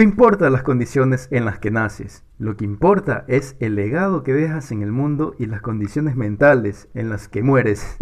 No 0.00 0.04
importa 0.04 0.48
las 0.48 0.62
condiciones 0.62 1.28
en 1.30 1.44
las 1.44 1.58
que 1.58 1.70
naces, 1.70 2.24
lo 2.38 2.56
que 2.56 2.64
importa 2.64 3.26
es 3.28 3.54
el 3.60 3.74
legado 3.74 4.22
que 4.22 4.32
dejas 4.32 4.72
en 4.72 4.80
el 4.80 4.92
mundo 4.92 5.34
y 5.38 5.44
las 5.44 5.60
condiciones 5.60 6.16
mentales 6.16 6.88
en 6.94 7.10
las 7.10 7.28
que 7.28 7.42
mueres. 7.42 7.98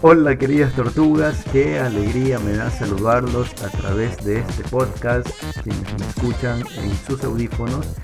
Hola 0.00 0.38
queridas 0.38 0.74
tortugas, 0.74 1.44
qué 1.50 1.80
alegría 1.80 2.38
me 2.38 2.52
da 2.52 2.70
saludarlos 2.70 3.52
a 3.64 3.68
través 3.68 4.24
de 4.24 4.38
este 4.38 4.62
podcast, 4.70 5.26
quienes 5.64 5.98
me 5.98 6.06
escuchan 6.06 6.62
en 6.78 6.94
sus 7.04 7.24
audífonos 7.24 7.96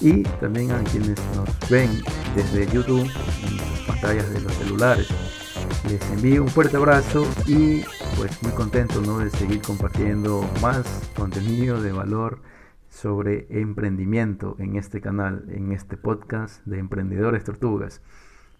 y 0.00 0.22
también 0.22 0.70
a 0.70 0.84
quienes 0.84 1.18
nos 1.34 1.68
ven 1.68 1.90
desde 2.36 2.72
YouTube 2.72 3.10
en 3.48 3.56
las 3.56 3.80
pantallas 3.88 4.32
de 4.32 4.42
los 4.42 4.54
celulares. 4.54 5.08
Les 5.90 6.08
envío 6.12 6.44
un 6.44 6.48
fuerte 6.48 6.76
abrazo 6.76 7.26
y 7.48 7.82
pues 8.16 8.42
muy 8.42 8.52
contento 8.52 9.00
¿no? 9.00 9.18
de 9.18 9.30
seguir 9.30 9.62
compartiendo 9.62 10.48
más 10.60 11.10
contenido 11.16 11.80
de 11.80 11.92
valor 11.92 12.40
sobre 12.88 13.46
emprendimiento 13.50 14.56
en 14.58 14.76
este 14.76 15.00
canal, 15.00 15.44
en 15.48 15.72
este 15.72 15.96
podcast 15.96 16.64
de 16.66 16.78
Emprendedores 16.78 17.44
Tortugas. 17.44 18.02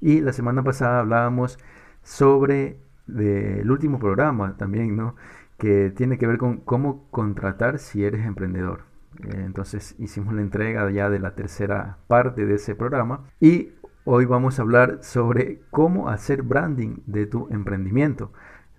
Y 0.01 0.21
la 0.21 0.33
semana 0.33 0.63
pasada 0.63 1.01
hablábamos 1.01 1.59
sobre 2.03 2.79
el 3.09 3.71
último 3.71 3.99
programa 3.99 4.57
también, 4.57 4.97
¿no? 4.97 5.17
Que 5.59 5.91
tiene 5.91 6.19
que 6.19 6.27
ver 6.27 6.39
con 6.39 6.59
cómo 6.59 7.07
contratar 7.11 7.79
si 7.79 8.05
eres 8.05 8.25
emprendedor. 8.27 8.85
Eh, 9.25 9.43
entonces 9.45 9.95
hicimos 9.99 10.35
la 10.35 10.43
entrega 10.43 10.91
ya 10.91 11.11
de 11.11 11.19
la 11.19 11.35
tercera 11.35 11.99
parte 12.07 12.47
de 12.47 12.55
ese 12.55 12.75
programa 12.75 13.25
y 13.41 13.71
Hoy 14.05 14.25
vamos 14.25 14.59
a 14.59 14.63
hablar 14.63 14.99
sobre 15.03 15.63
cómo 15.71 16.09
hacer 16.09 16.43
branding 16.43 16.97
de 17.07 17.27
tu 17.27 17.47
emprendimiento. 17.53 18.33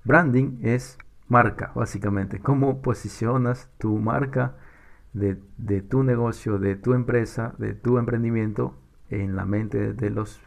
Branding 0.05 0.59
es 0.61 0.97
marca, 1.27 1.71
básicamente. 1.75 2.39
Cómo 2.39 2.81
posicionas 2.81 3.69
tu 3.77 3.97
marca 3.97 4.55
de, 5.13 5.35
tu 5.81 6.03
negocio, 6.03 6.59
de 6.59 6.75
tu 6.75 6.93
empresa, 6.93 7.53
de 7.57 7.73
tu 7.73 7.97
emprendimiento 7.97 8.75
en 9.09 9.35
la 9.35 9.45
mente 9.45 9.93
de 9.93 10.09
los, 10.09 10.41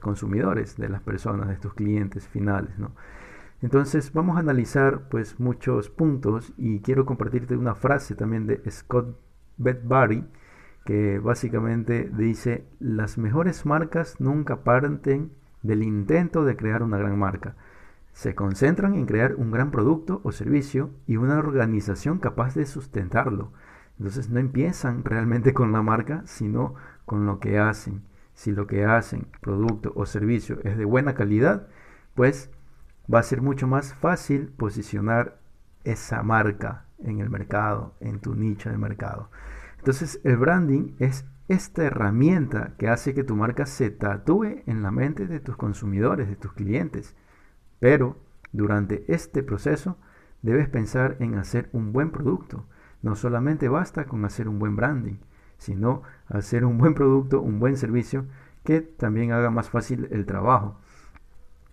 consumidores, 0.00 0.76
de 0.76 0.88
las 0.88 1.00
personas, 1.02 1.48
de 1.48 1.56
tus 1.56 1.74
clientes 1.74 2.28
finales. 2.28 2.72
Entonces 3.62 4.12
vamos 4.12 4.36
a 4.36 4.40
analizar 4.40 5.08
pues 5.08 5.40
muchos 5.40 5.88
puntos 5.88 6.52
y 6.58 6.80
quiero 6.80 7.06
compartirte 7.06 7.56
una 7.56 7.74
frase 7.74 8.14
también 8.14 8.46
de 8.46 8.62
Scott 8.70 9.18
Bedbury 9.56 10.26
que 10.84 11.18
básicamente 11.18 12.10
dice, 12.14 12.66
las 12.78 13.16
mejores 13.16 13.64
marcas 13.64 14.20
nunca 14.20 14.64
parten 14.64 15.32
del 15.62 15.82
intento 15.82 16.44
de 16.44 16.56
crear 16.56 16.82
una 16.82 16.98
gran 16.98 17.18
marca. 17.18 17.56
Se 18.14 18.36
concentran 18.36 18.94
en 18.94 19.06
crear 19.06 19.34
un 19.34 19.50
gran 19.50 19.72
producto 19.72 20.20
o 20.22 20.30
servicio 20.30 20.90
y 21.06 21.16
una 21.16 21.36
organización 21.36 22.20
capaz 22.20 22.54
de 22.54 22.64
sustentarlo. 22.64 23.52
Entonces 23.98 24.30
no 24.30 24.38
empiezan 24.38 25.04
realmente 25.04 25.52
con 25.52 25.72
la 25.72 25.82
marca, 25.82 26.22
sino 26.24 26.74
con 27.04 27.26
lo 27.26 27.40
que 27.40 27.58
hacen. 27.58 28.02
Si 28.32 28.52
lo 28.52 28.68
que 28.68 28.84
hacen, 28.84 29.26
producto 29.40 29.92
o 29.96 30.06
servicio, 30.06 30.60
es 30.62 30.78
de 30.78 30.84
buena 30.84 31.14
calidad, 31.14 31.66
pues 32.14 32.50
va 33.12 33.18
a 33.18 33.24
ser 33.24 33.42
mucho 33.42 33.66
más 33.66 33.94
fácil 33.94 34.48
posicionar 34.56 35.40
esa 35.82 36.22
marca 36.22 36.86
en 36.98 37.18
el 37.18 37.30
mercado, 37.30 37.94
en 37.98 38.20
tu 38.20 38.36
nicho 38.36 38.70
de 38.70 38.78
mercado. 38.78 39.28
Entonces 39.78 40.20
el 40.22 40.36
branding 40.36 40.94
es 41.00 41.26
esta 41.48 41.82
herramienta 41.82 42.74
que 42.78 42.88
hace 42.88 43.12
que 43.12 43.24
tu 43.24 43.34
marca 43.34 43.66
se 43.66 43.90
tatúe 43.90 44.62
en 44.66 44.82
la 44.82 44.92
mente 44.92 45.26
de 45.26 45.40
tus 45.40 45.56
consumidores, 45.56 46.28
de 46.28 46.36
tus 46.36 46.52
clientes. 46.52 47.16
Pero 47.84 48.16
durante 48.50 49.04
este 49.12 49.42
proceso 49.42 49.98
debes 50.40 50.70
pensar 50.70 51.18
en 51.20 51.34
hacer 51.34 51.68
un 51.72 51.92
buen 51.92 52.12
producto. 52.12 52.64
No 53.02 53.14
solamente 53.14 53.68
basta 53.68 54.06
con 54.06 54.24
hacer 54.24 54.48
un 54.48 54.58
buen 54.58 54.74
branding, 54.74 55.16
sino 55.58 56.00
hacer 56.28 56.64
un 56.64 56.78
buen 56.78 56.94
producto, 56.94 57.42
un 57.42 57.60
buen 57.60 57.76
servicio 57.76 58.24
que 58.62 58.80
también 58.80 59.32
haga 59.32 59.50
más 59.50 59.68
fácil 59.68 60.08
el 60.12 60.24
trabajo. 60.24 60.80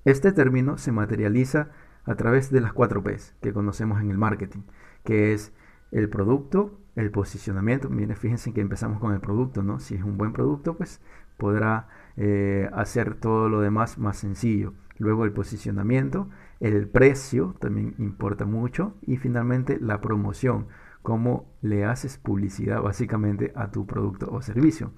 Este 0.04 0.34
término 0.34 0.78
se 0.78 0.92
materializa 0.92 1.70
a 2.04 2.16
través 2.16 2.52
de 2.52 2.60
las 2.60 2.74
cuatro 2.74 3.02
P's 3.02 3.34
que 3.42 3.54
conocemos 3.54 4.02
en 4.02 4.12
el 4.12 4.18
marketing, 4.18 4.64
que 5.06 5.32
es 5.32 5.54
el 5.92 6.10
producto, 6.10 6.78
el 6.98 7.10
posicionamiento. 7.12 7.90
Miren, 7.90 8.18
fíjense 8.18 8.52
que 8.52 8.60
empezamos 8.60 9.00
con 9.00 9.14
el 9.14 9.22
producto, 9.22 9.64
¿no? 9.64 9.80
Si 9.80 9.96
es 9.96 10.04
un 10.04 10.18
buen 10.18 10.34
producto, 10.34 10.76
pues 10.76 11.00
podrá 11.38 11.88
eh, 12.18 12.70
hacer 12.74 13.16
todo 13.16 13.48
lo 13.48 13.62
demás 13.62 13.98
más 13.98 14.18
sencillo. 14.18 14.74
Luego 15.02 15.26
el 15.26 15.32
posicionamiento, 15.32 16.30
el 16.60 16.88
precio 16.88 17.56
también 17.60 17.96
importa 17.98 18.46
mucho 18.46 18.94
y 19.02 19.18
finalmente 19.18 19.80
la 19.80 20.00
promoción, 20.00 20.68
cómo 21.02 21.52
le 21.64 21.86
haces 21.86 22.20
publicidad 22.20 22.84
básicamente 22.84 23.52
a 23.56 23.72
tu 23.72 23.88
producto 23.88 24.32
o 24.32 24.44
servicio. 24.44 24.94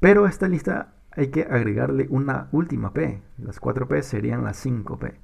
Pero 0.00 0.24
a 0.24 0.28
esta 0.28 0.48
lista 0.48 0.96
hay 1.12 1.28
que 1.28 1.42
agregarle 1.42 2.08
una 2.10 2.48
última 2.50 2.92
P. 2.92 3.22
Las 3.38 3.60
4 3.60 3.86
P 3.86 4.02
serían 4.02 4.42
las 4.42 4.56
5 4.56 4.98
P 4.98 5.20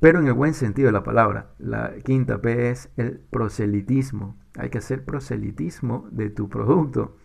pero 0.00 0.18
en 0.18 0.26
el 0.26 0.32
buen 0.32 0.52
sentido 0.54 0.86
de 0.86 0.92
la 0.92 1.04
palabra. 1.04 1.52
La 1.58 1.92
quinta 2.02 2.42
P 2.42 2.70
es 2.70 2.90
el 2.96 3.20
proselitismo. 3.20 4.36
Hay 4.58 4.68
que 4.68 4.78
hacer 4.78 5.04
proselitismo 5.04 6.08
de 6.10 6.28
tu 6.28 6.48
producto. 6.48 7.16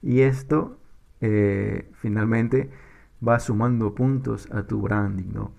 Y 0.00 0.20
esto 0.20 0.78
eh, 1.20 1.90
finalmente 1.94 2.70
va 3.26 3.38
sumando 3.38 3.94
puntos 3.94 4.50
a 4.52 4.62
tu 4.64 4.80
branding. 4.80 5.32
¿no? 5.32 5.52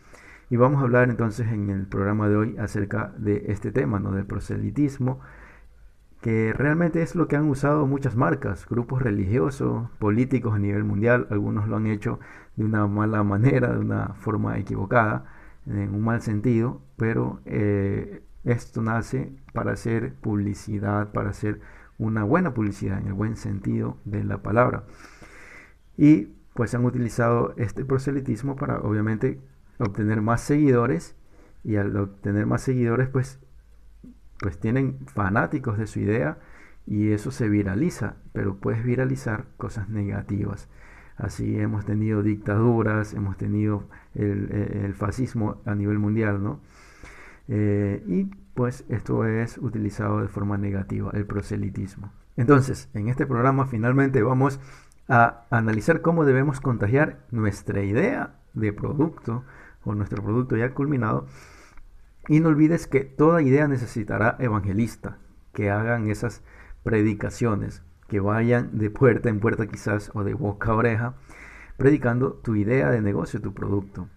Y 0.49 0.57
vamos 0.57 0.81
a 0.81 0.83
hablar 0.83 1.09
entonces 1.09 1.51
en 1.51 1.69
el 1.69 1.87
programa 1.87 2.27
de 2.27 2.35
hoy 2.35 2.57
acerca 2.57 3.13
de 3.17 3.45
este 3.47 3.71
tema, 3.71 3.99
¿no? 3.99 4.11
del 4.11 4.25
proselitismo, 4.25 5.19
que 6.21 6.53
realmente 6.53 7.01
es 7.01 7.15
lo 7.15 7.27
que 7.27 7.35
han 7.35 7.49
usado 7.49 7.87
muchas 7.87 8.15
marcas, 8.15 8.67
grupos 8.69 9.01
religiosos, 9.01 9.89
políticos 9.97 10.53
a 10.53 10.59
nivel 10.59 10.83
mundial. 10.83 11.27
Algunos 11.31 11.67
lo 11.67 11.77
han 11.77 11.87
hecho 11.87 12.19
de 12.55 12.65
una 12.65 12.85
mala 12.87 13.23
manera, 13.23 13.73
de 13.73 13.79
una 13.79 14.13
forma 14.15 14.57
equivocada 14.59 15.25
en 15.65 15.93
un 15.93 16.03
mal 16.03 16.21
sentido, 16.21 16.81
pero 16.95 17.39
eh, 17.45 18.23
esto 18.43 18.81
nace 18.81 19.31
para 19.53 19.73
hacer 19.73 20.15
publicidad, 20.15 21.11
para 21.11 21.29
hacer 21.29 21.61
una 21.97 22.23
buena 22.23 22.53
publicidad 22.53 22.99
en 22.99 23.07
el 23.07 23.13
buen 23.13 23.35
sentido 23.35 23.97
de 24.05 24.23
la 24.23 24.41
palabra. 24.41 24.83
Y 25.97 26.29
pues 26.53 26.75
han 26.75 26.85
utilizado 26.85 27.53
este 27.57 27.85
proselitismo 27.85 28.55
para 28.55 28.79
obviamente 28.79 29.39
obtener 29.79 30.21
más 30.21 30.41
seguidores 30.41 31.15
y 31.63 31.77
al 31.77 31.95
obtener 31.95 32.45
más 32.45 32.61
seguidores 32.61 33.07
pues 33.09 33.39
pues 34.41 34.59
tienen 34.59 34.99
fanáticos 35.05 35.77
de 35.77 35.87
su 35.87 35.99
idea 35.99 36.39
y 36.87 37.11
eso 37.11 37.31
se 37.31 37.47
viraliza, 37.47 38.15
pero 38.33 38.57
puedes 38.57 38.83
viralizar 38.83 39.45
cosas 39.57 39.87
negativas. 39.87 40.67
Así 41.15 41.59
hemos 41.59 41.85
tenido 41.85 42.23
dictaduras, 42.23 43.13
hemos 43.13 43.37
tenido 43.37 43.87
el, 44.15 44.93
fascismo 44.95 45.61
a 45.65 45.75
nivel 45.75 45.99
mundial, 45.99 46.43
¿no? 46.43 46.59
Eh, 47.47 48.03
y 48.07 48.25
pues 48.55 48.83
esto 48.89 49.25
es 49.25 49.59
utilizado 49.59 50.21
de 50.21 50.27
forma 50.27 50.57
negativa, 50.57 51.11
el 51.13 51.25
proselitismo. 51.25 52.11
Entonces, 52.35 52.89
en 52.95 53.09
este 53.09 53.27
programa 53.27 53.67
finalmente 53.67 54.23
vamos 54.23 54.59
a 55.11 55.43
analizar 55.49 55.99
cómo 55.99 56.23
debemos 56.23 56.61
contagiar 56.61 57.19
nuestra 57.31 57.83
idea 57.83 58.35
de 58.53 58.71
producto 58.71 59.43
o 59.83 59.93
nuestro 59.93 60.23
producto 60.23 60.55
ya 60.55 60.73
culminado. 60.73 61.27
Y 62.29 62.39
no 62.39 62.47
olvides 62.47 62.87
que 62.87 63.01
toda 63.01 63.41
idea 63.41 63.67
necesitará 63.67 64.37
evangelista 64.39 65.17
que 65.51 65.69
hagan 65.69 66.09
esas 66.09 66.43
predicaciones, 66.83 67.83
que 68.07 68.21
vayan 68.21 68.77
de 68.77 68.89
puerta 68.89 69.27
en 69.27 69.41
puerta 69.41 69.67
quizás 69.67 70.11
o 70.13 70.23
de 70.23 70.33
boca 70.33 70.71
a 70.71 70.75
oreja, 70.75 71.15
predicando 71.75 72.31
tu 72.31 72.55
idea 72.55 72.89
de 72.89 73.01
negocio, 73.01 73.41
tu 73.41 73.53
producto. 73.53 74.07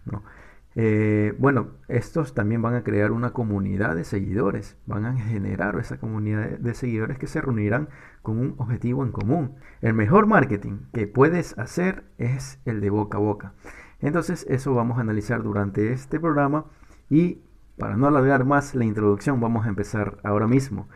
Eh, 0.77 1.35
bueno, 1.39 1.69
estos 1.87 2.35
también 2.35 2.61
van 2.61 2.75
a 2.75 2.83
crear 2.83 3.13
una 3.13 3.33
comunidad 3.33 3.95
de 3.95 4.05
seguidores, 4.05 4.77
van 4.87 5.07
a 5.07 5.17
generar 5.17 5.79
esa 5.79 5.99
comunidad 5.99 6.59
de 6.59 6.75
seguidores 6.75 7.19
que 7.19 7.29
se 7.29 7.41
reunirán 7.41 7.89
con 8.23 8.39
un 8.39 8.55
objetivo 8.59 9.05
en 9.05 9.13
común. 9.13 9.55
El 9.81 9.95
mejor 9.95 10.27
marketing 10.27 10.79
que 10.93 11.07
puedes 11.07 11.57
hacer 11.59 12.05
es 12.19 12.59
el 12.65 12.81
de 12.81 12.91
boca 12.91 13.19
a 13.19 13.21
boca. 13.21 13.55
Entonces 14.01 14.47
eso 14.51 14.75
vamos 14.75 14.99
a 14.99 15.03
analizar 15.03 15.43
durante 15.43 15.93
este 15.93 16.19
programa 16.19 16.67
y 17.09 17.41
para 17.79 17.97
no 17.97 18.07
alargar 18.07 18.45
más 18.45 18.75
la 18.75 18.85
introducción 18.85 19.41
vamos 19.41 19.67
a 19.67 19.69
empezar 19.69 20.19
ahora 20.25 20.47
mismo. 20.47 20.89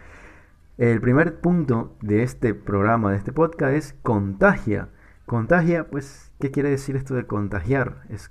El 0.77 1.01
primer 1.01 1.41
punto 1.41 1.97
de 2.03 2.23
este 2.23 2.55
programa, 2.55 3.11
de 3.11 3.17
este 3.17 3.33
podcast, 3.33 3.75
es 3.75 3.93
contagia. 4.03 4.89
Contagia, 5.27 5.89
pues, 5.91 6.31
¿qué 6.39 6.53
quiere 6.53 6.71
decir 6.71 6.95
esto 6.95 7.15
de 7.15 7.27
contagiar? 7.27 8.03
Es, 8.11 8.31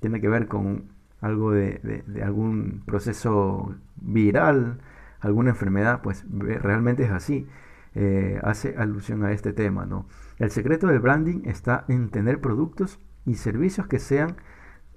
tiene 0.00 0.20
que 0.20 0.28
ver 0.28 0.48
con 0.48 0.96
algo 1.20 1.52
de, 1.52 2.04
algún 2.22 2.82
proceso 2.86 3.74
viral, 3.96 4.78
alguna 5.20 5.50
enfermedad, 5.50 6.02
pues 6.02 6.24
realmente 6.30 7.04
es 7.04 7.10
así. 7.10 7.46
Eh, 7.94 8.38
hace 8.42 8.76
alusión 8.76 9.24
a 9.24 9.32
este 9.32 9.54
tema, 9.54 9.86
¿no? 9.86 10.06
El 10.38 10.50
secreto 10.50 10.86
del 10.86 11.00
branding 11.00 11.42
está 11.46 11.86
en 11.88 12.10
tener 12.10 12.42
productos 12.42 13.00
y 13.24 13.36
servicios 13.36 13.86
que 13.86 13.98
sean 13.98 14.36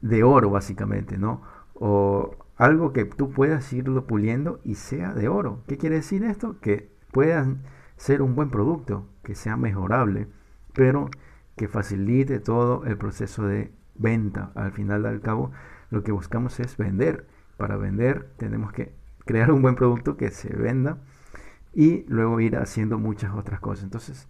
de 0.01 0.23
oro, 0.23 0.49
básicamente, 0.49 1.17
¿no? 1.17 1.41
O 1.75 2.35
algo 2.57 2.91
que 2.91 3.05
tú 3.05 3.31
puedas 3.31 3.71
irlo 3.71 4.05
puliendo 4.05 4.59
y 4.65 4.75
sea 4.75 5.13
de 5.13 5.29
oro. 5.29 5.63
¿Qué 5.65 5.77
quiere 5.77 5.95
decir 5.95 6.25
esto? 6.25 6.59
Que 6.59 6.91
puedan 7.11 7.63
ser 7.95 8.21
un 8.21 8.35
buen 8.35 8.49
producto, 8.49 9.07
que 9.23 9.33
sea 9.33 9.55
mejorable, 9.55 10.27
pero 10.73 11.09
que 11.55 11.69
facilite 11.69 12.39
todo 12.39 12.85
el 12.85 12.97
proceso 12.97 13.47
de 13.47 13.71
venta. 13.99 14.51
Al 14.55 14.71
final 14.71 15.05
al 15.05 15.21
cabo, 15.21 15.51
lo 15.91 16.03
que 16.03 16.11
buscamos 16.11 16.59
es 16.59 16.77
vender. 16.77 17.27
Para 17.57 17.77
vender 17.77 18.31
tenemos 18.37 18.71
que 18.71 18.93
crear 19.25 19.51
un 19.51 19.61
buen 19.61 19.75
producto 19.75 20.17
que 20.17 20.31
se 20.31 20.55
venda 20.55 20.97
y 21.73 22.03
luego 22.07 22.39
ir 22.39 22.57
haciendo 22.57 22.97
muchas 22.97 23.35
otras 23.35 23.59
cosas. 23.59 23.83
Entonces, 23.83 24.27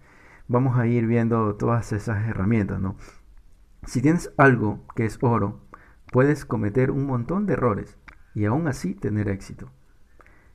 vamos 0.48 0.78
a 0.78 0.88
ir 0.88 1.06
viendo 1.08 1.56
todas 1.56 1.94
esas 1.94 2.28
herramientas, 2.28 2.82
¿no? 2.82 2.98
Si 3.86 4.02
tienes 4.02 4.34
algo 4.38 4.86
que 4.96 5.06
es 5.06 5.20
oro, 5.22 5.62
puedes 6.12 6.44
cometer 6.44 6.92
un 6.92 7.06
montón 7.06 7.46
de 7.46 7.54
errores 7.54 7.98
y 8.36 8.46
aún 8.46 8.68
así 8.68 8.94
tener 8.94 9.30
éxito. 9.30 9.72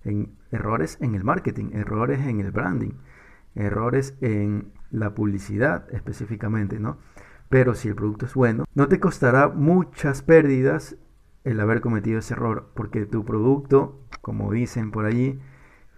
En 0.04 0.36
errores 0.50 0.98
en 1.00 1.14
el 1.14 1.24
marketing, 1.24 1.70
errores 1.72 2.20
en 2.20 2.40
el 2.40 2.50
branding, 2.50 2.92
errores 3.54 4.16
en 4.20 4.72
la 4.90 5.14
publicidad 5.14 5.86
específicamente, 5.94 6.78
¿no? 6.78 6.98
Pero 7.54 7.76
si 7.76 7.86
el 7.86 7.94
producto 7.94 8.26
es 8.26 8.34
bueno, 8.34 8.64
no 8.74 8.88
te 8.88 8.98
costará 8.98 9.48
muchas 9.48 10.22
pérdidas 10.22 10.96
el 11.44 11.60
haber 11.60 11.80
cometido 11.82 12.18
ese 12.18 12.34
error, 12.34 12.72
porque 12.74 13.06
tu 13.06 13.24
producto, 13.24 14.00
como 14.22 14.50
dicen 14.50 14.90
por 14.90 15.06
allí, 15.06 15.38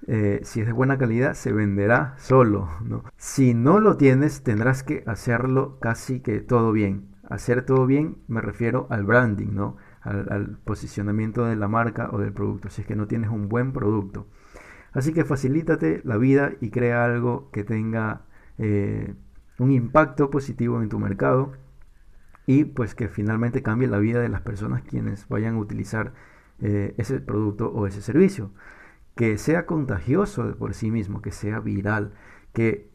eh, 0.06 0.40
si 0.42 0.60
es 0.60 0.66
de 0.66 0.74
buena 0.74 0.98
calidad, 0.98 1.32
se 1.32 1.54
venderá 1.54 2.14
solo. 2.18 2.68
¿no? 2.84 3.04
Si 3.16 3.54
no 3.54 3.80
lo 3.80 3.96
tienes, 3.96 4.42
tendrás 4.42 4.82
que 4.82 5.02
hacerlo 5.06 5.78
casi 5.80 6.20
que 6.20 6.40
todo 6.40 6.72
bien. 6.72 7.16
Hacer 7.26 7.64
todo 7.64 7.86
bien 7.86 8.18
me 8.28 8.42
refiero 8.42 8.86
al 8.90 9.04
branding, 9.04 9.54
¿no? 9.54 9.78
Al, 10.02 10.58
posicionamiento 10.62 11.46
de 11.46 11.56
la 11.56 11.68
marca 11.68 12.10
o 12.12 12.18
del 12.18 12.34
producto, 12.34 12.68
si 12.68 12.82
es 12.82 12.86
que 12.86 12.96
no 12.96 13.06
tienes 13.06 13.30
un 13.30 13.48
buen 13.48 13.72
producto. 13.72 14.26
Así 14.92 15.14
que 15.14 15.24
facilítate 15.24 16.02
la 16.04 16.18
vida 16.18 16.52
y 16.60 16.68
crea 16.68 17.06
algo 17.06 17.50
que 17.50 17.64
tenga 17.64 18.26
eh, 18.58 19.14
un 19.58 19.72
impacto 19.72 20.30
positivo 20.30 20.82
en 20.82 20.88
tu 20.88 20.98
mercado 20.98 21.52
y 22.46 22.64
pues 22.64 22.94
que 22.94 23.08
finalmente 23.08 23.62
cambie 23.62 23.88
la 23.88 23.98
vida 23.98 24.20
de 24.20 24.28
las 24.28 24.42
personas 24.42 24.82
quienes 24.82 25.28
vayan 25.28 25.56
a 25.56 25.58
utilizar 25.58 26.12
eh, 26.60 26.94
ese 26.96 27.20
producto 27.20 27.68
o 27.70 27.86
ese 27.86 28.02
servicio 28.02 28.52
que 29.16 29.38
sea 29.38 29.66
contagioso 29.66 30.56
por 30.58 30.74
sí 30.74 30.90
mismo, 30.90 31.22
que 31.22 31.32
sea 31.32 31.58
viral, 31.58 32.12
que 32.52 32.90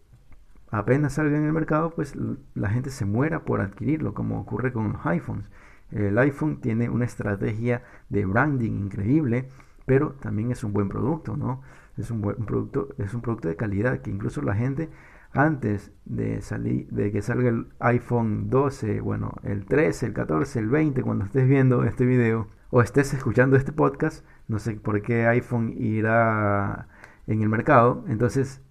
apenas 0.69 1.13
salga 1.13 1.37
en 1.37 1.45
el 1.45 1.51
mercado, 1.51 1.89
pues 1.91 2.15
la 2.53 2.69
gente 2.69 2.91
se 2.91 3.05
muera 3.05 3.43
por 3.43 3.59
adquirirlo, 3.59 4.13
como 4.13 4.39
ocurre 4.39 4.71
con 4.71 4.93
los 4.93 5.05
iPhones. 5.05 5.49
El 5.91 6.17
iPhone 6.19 6.61
tiene 6.61 6.89
una 6.89 7.05
estrategia 7.05 7.83
de 8.09 8.25
branding 8.25 8.71
increíble, 8.71 9.49
pero 9.87 10.11
también 10.13 10.51
es 10.51 10.63
un 10.63 10.73
buen 10.73 10.89
producto, 10.89 11.35
¿no? 11.35 11.63
Es 11.97 12.11
un 12.11 12.21
buen 12.21 12.37
producto, 12.45 12.89
es 12.99 13.13
un 13.15 13.21
producto 13.21 13.47
de 13.47 13.55
calidad 13.55 13.99
que 14.01 14.11
incluso 14.11 14.43
la 14.43 14.55
gente 14.55 14.89
antes 15.33 15.91
de 16.05 16.41
salir, 16.41 16.87
de 16.89 17.11
que 17.11 17.21
salga 17.21 17.49
el 17.49 17.67
iPhone 17.79 18.49
12, 18.49 19.01
bueno, 19.01 19.33
el 19.43 19.65
13, 19.65 20.07
el 20.07 20.13
14, 20.13 20.59
el 20.59 20.69
20, 20.69 21.01
cuando 21.03 21.25
estés 21.25 21.47
viendo 21.47 21.83
este 21.83 22.05
video 22.05 22.47
o 22.69 22.81
estés 22.81 23.13
escuchando 23.13 23.55
este 23.55 23.71
podcast, 23.71 24.25
no 24.47 24.59
sé 24.59 24.73
por 24.75 25.01
qué 25.01 25.27
iPhone 25.27 25.73
irá 25.77 26.87
en 27.27 27.41
el 27.41 27.49
mercado. 27.49 28.03
Entonces, 28.07 28.61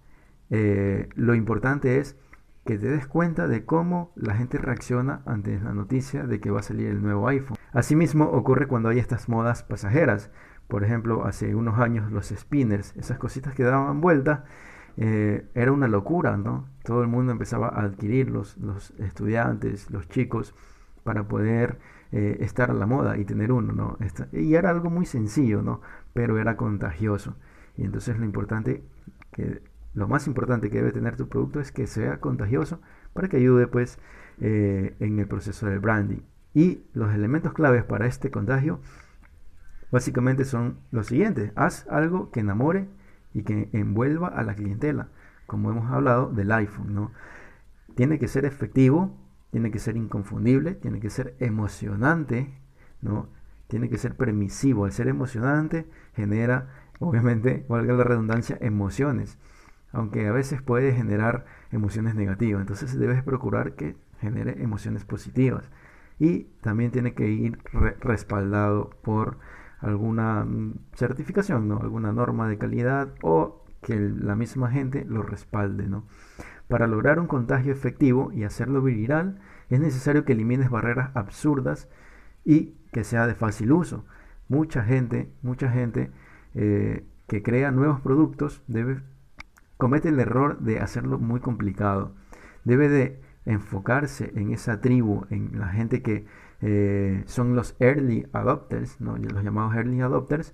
eh, 0.49 1.09
lo 1.15 1.33
importante 1.33 1.97
es 1.97 2.15
que 2.65 2.77
te 2.77 2.87
des 2.87 3.07
cuenta 3.07 3.47
de 3.47 3.65
cómo 3.65 4.11
la 4.15 4.35
gente 4.35 4.57
reacciona 4.57 5.23
ante 5.25 5.59
la 5.59 5.73
noticia 5.73 6.23
de 6.23 6.39
que 6.39 6.51
va 6.51 6.59
a 6.59 6.63
salir 6.63 6.87
el 6.87 7.01
nuevo 7.01 7.27
iPhone. 7.27 7.57
Asimismo 7.71 8.25
ocurre 8.25 8.67
cuando 8.67 8.89
hay 8.89 8.99
estas 8.99 9.29
modas 9.29 9.63
pasajeras. 9.63 10.29
Por 10.67 10.83
ejemplo, 10.83 11.25
hace 11.25 11.55
unos 11.55 11.79
años 11.79 12.11
los 12.11 12.27
spinners, 12.27 12.95
esas 12.95 13.17
cositas 13.17 13.55
que 13.55 13.63
daban 13.63 13.99
vuelta, 13.99 14.45
eh, 14.97 15.49
era 15.53 15.71
una 15.71 15.87
locura, 15.87 16.37
¿no? 16.37 16.67
Todo 16.83 17.01
el 17.01 17.07
mundo 17.07 17.31
empezaba 17.31 17.67
a 17.69 17.83
adquirirlos, 17.83 18.57
los 18.57 18.91
estudiantes, 18.99 19.89
los 19.91 20.07
chicos, 20.09 20.55
para 21.03 21.27
poder 21.27 21.79
eh, 22.11 22.37
estar 22.41 22.71
a 22.71 22.73
la 22.73 22.85
moda 22.85 23.17
y 23.17 23.25
tener 23.25 23.51
uno, 23.51 23.73
¿no? 23.73 23.97
y 24.33 24.55
era 24.55 24.69
algo 24.69 24.89
muy 24.89 25.05
sencillo, 25.05 25.61
¿no? 25.61 25.81
Pero 26.13 26.37
era 26.37 26.57
contagioso. 26.57 27.37
Y 27.77 27.83
entonces 27.83 28.19
lo 28.19 28.25
importante, 28.25 28.83
que, 29.31 29.63
lo 29.93 30.07
más 30.07 30.27
importante 30.27 30.69
que 30.69 30.77
debe 30.77 30.91
tener 30.91 31.15
tu 31.15 31.29
producto 31.29 31.59
es 31.59 31.71
que 31.71 31.87
sea 31.87 32.19
contagioso 32.19 32.81
para 33.13 33.29
que 33.29 33.37
ayude, 33.37 33.67
pues, 33.67 33.99
eh, 34.39 34.95
en 34.99 35.19
el 35.19 35.27
proceso 35.27 35.67
del 35.67 35.79
branding. 35.79 36.21
Y 36.53 36.83
los 36.93 37.13
elementos 37.13 37.53
claves 37.53 37.83
para 37.83 38.07
este 38.07 38.29
contagio 38.29 38.81
básicamente 39.91 40.45
son 40.45 40.79
los 40.91 41.07
siguientes. 41.07 41.51
Haz 41.55 41.87
algo 41.89 42.31
que 42.31 42.41
enamore 42.41 42.89
y 43.33 43.43
que 43.43 43.69
envuelva 43.73 44.27
a 44.27 44.43
la 44.43 44.55
clientela, 44.55 45.09
como 45.47 45.71
hemos 45.71 45.91
hablado 45.91 46.29
del 46.29 46.51
iPhone, 46.51 46.93
¿no? 46.93 47.11
Tiene 47.95 48.19
que 48.19 48.27
ser 48.27 48.45
efectivo, 48.45 49.17
tiene 49.51 49.71
que 49.71 49.79
ser 49.79 49.97
inconfundible, 49.97 50.75
tiene 50.75 50.99
que 50.99 51.09
ser 51.09 51.35
emocionante, 51.39 52.53
¿no? 53.01 53.27
Tiene 53.67 53.89
que 53.89 53.97
ser 53.97 54.15
permisivo. 54.15 54.85
Al 54.85 54.91
ser 54.91 55.07
emocionante 55.07 55.87
genera, 56.15 56.69
obviamente, 56.99 57.65
valga 57.67 57.93
la 57.93 58.03
redundancia, 58.03 58.57
emociones. 58.61 59.37
Aunque 59.91 60.25
a 60.27 60.31
veces 60.31 60.61
puede 60.61 60.93
generar 60.93 61.45
emociones 61.71 62.15
negativas. 62.15 62.61
Entonces 62.61 62.97
debes 62.97 63.23
procurar 63.23 63.75
que 63.75 63.97
genere 64.21 64.63
emociones 64.63 65.03
positivas. 65.03 65.69
Y 66.17 66.43
también 66.61 66.91
tiene 66.91 67.13
que 67.13 67.27
ir 67.27 67.59
respaldado 67.99 68.91
por 69.01 69.37
alguna 69.81 70.45
mm, 70.45 70.75
certificación, 70.95 71.67
¿no? 71.67 71.79
Alguna 71.79 72.11
norma 72.11 72.47
de 72.47 72.57
calidad 72.57 73.13
o 73.21 73.65
que 73.81 73.99
la 73.99 74.35
misma 74.35 74.71
gente 74.71 75.05
lo 75.05 75.23
respalde, 75.23 75.87
¿no? 75.87 76.05
Para 76.67 76.87
lograr 76.87 77.19
un 77.19 77.27
contagio 77.27 77.73
efectivo 77.73 78.31
y 78.31 78.43
hacerlo 78.43 78.81
viral, 78.81 79.39
es 79.69 79.79
necesario 79.79 80.23
que 80.23 80.33
elimines 80.33 80.69
barreras 80.69 81.11
absurdas 81.15 81.89
y 82.45 82.75
que 82.93 83.03
sea 83.03 83.27
de 83.27 83.35
fácil 83.35 83.71
uso. 83.71 84.05
Mucha 84.47 84.83
gente, 84.83 85.31
mucha 85.41 85.69
gente 85.69 86.11
eh, 86.53 87.05
que 87.27 87.43
crea 87.43 87.71
nuevos 87.71 87.99
productos 88.01 88.61
debe 88.67 89.01
comete 89.81 90.09
el 90.09 90.19
error 90.19 90.59
de 90.59 90.79
hacerlo 90.79 91.17
muy 91.17 91.39
complicado. 91.39 92.13
Debe 92.65 92.87
de 92.87 93.19
enfocarse 93.45 94.31
en 94.35 94.51
esa 94.51 94.79
tribu, 94.79 95.25
en 95.31 95.59
la 95.59 95.69
gente 95.69 96.03
que 96.03 96.27
eh, 96.61 97.23
son 97.25 97.55
los 97.55 97.75
early 97.79 98.27
adopters, 98.33 98.99
los 98.99 99.43
llamados 99.43 99.75
early 99.75 100.01
adopters, 100.01 100.53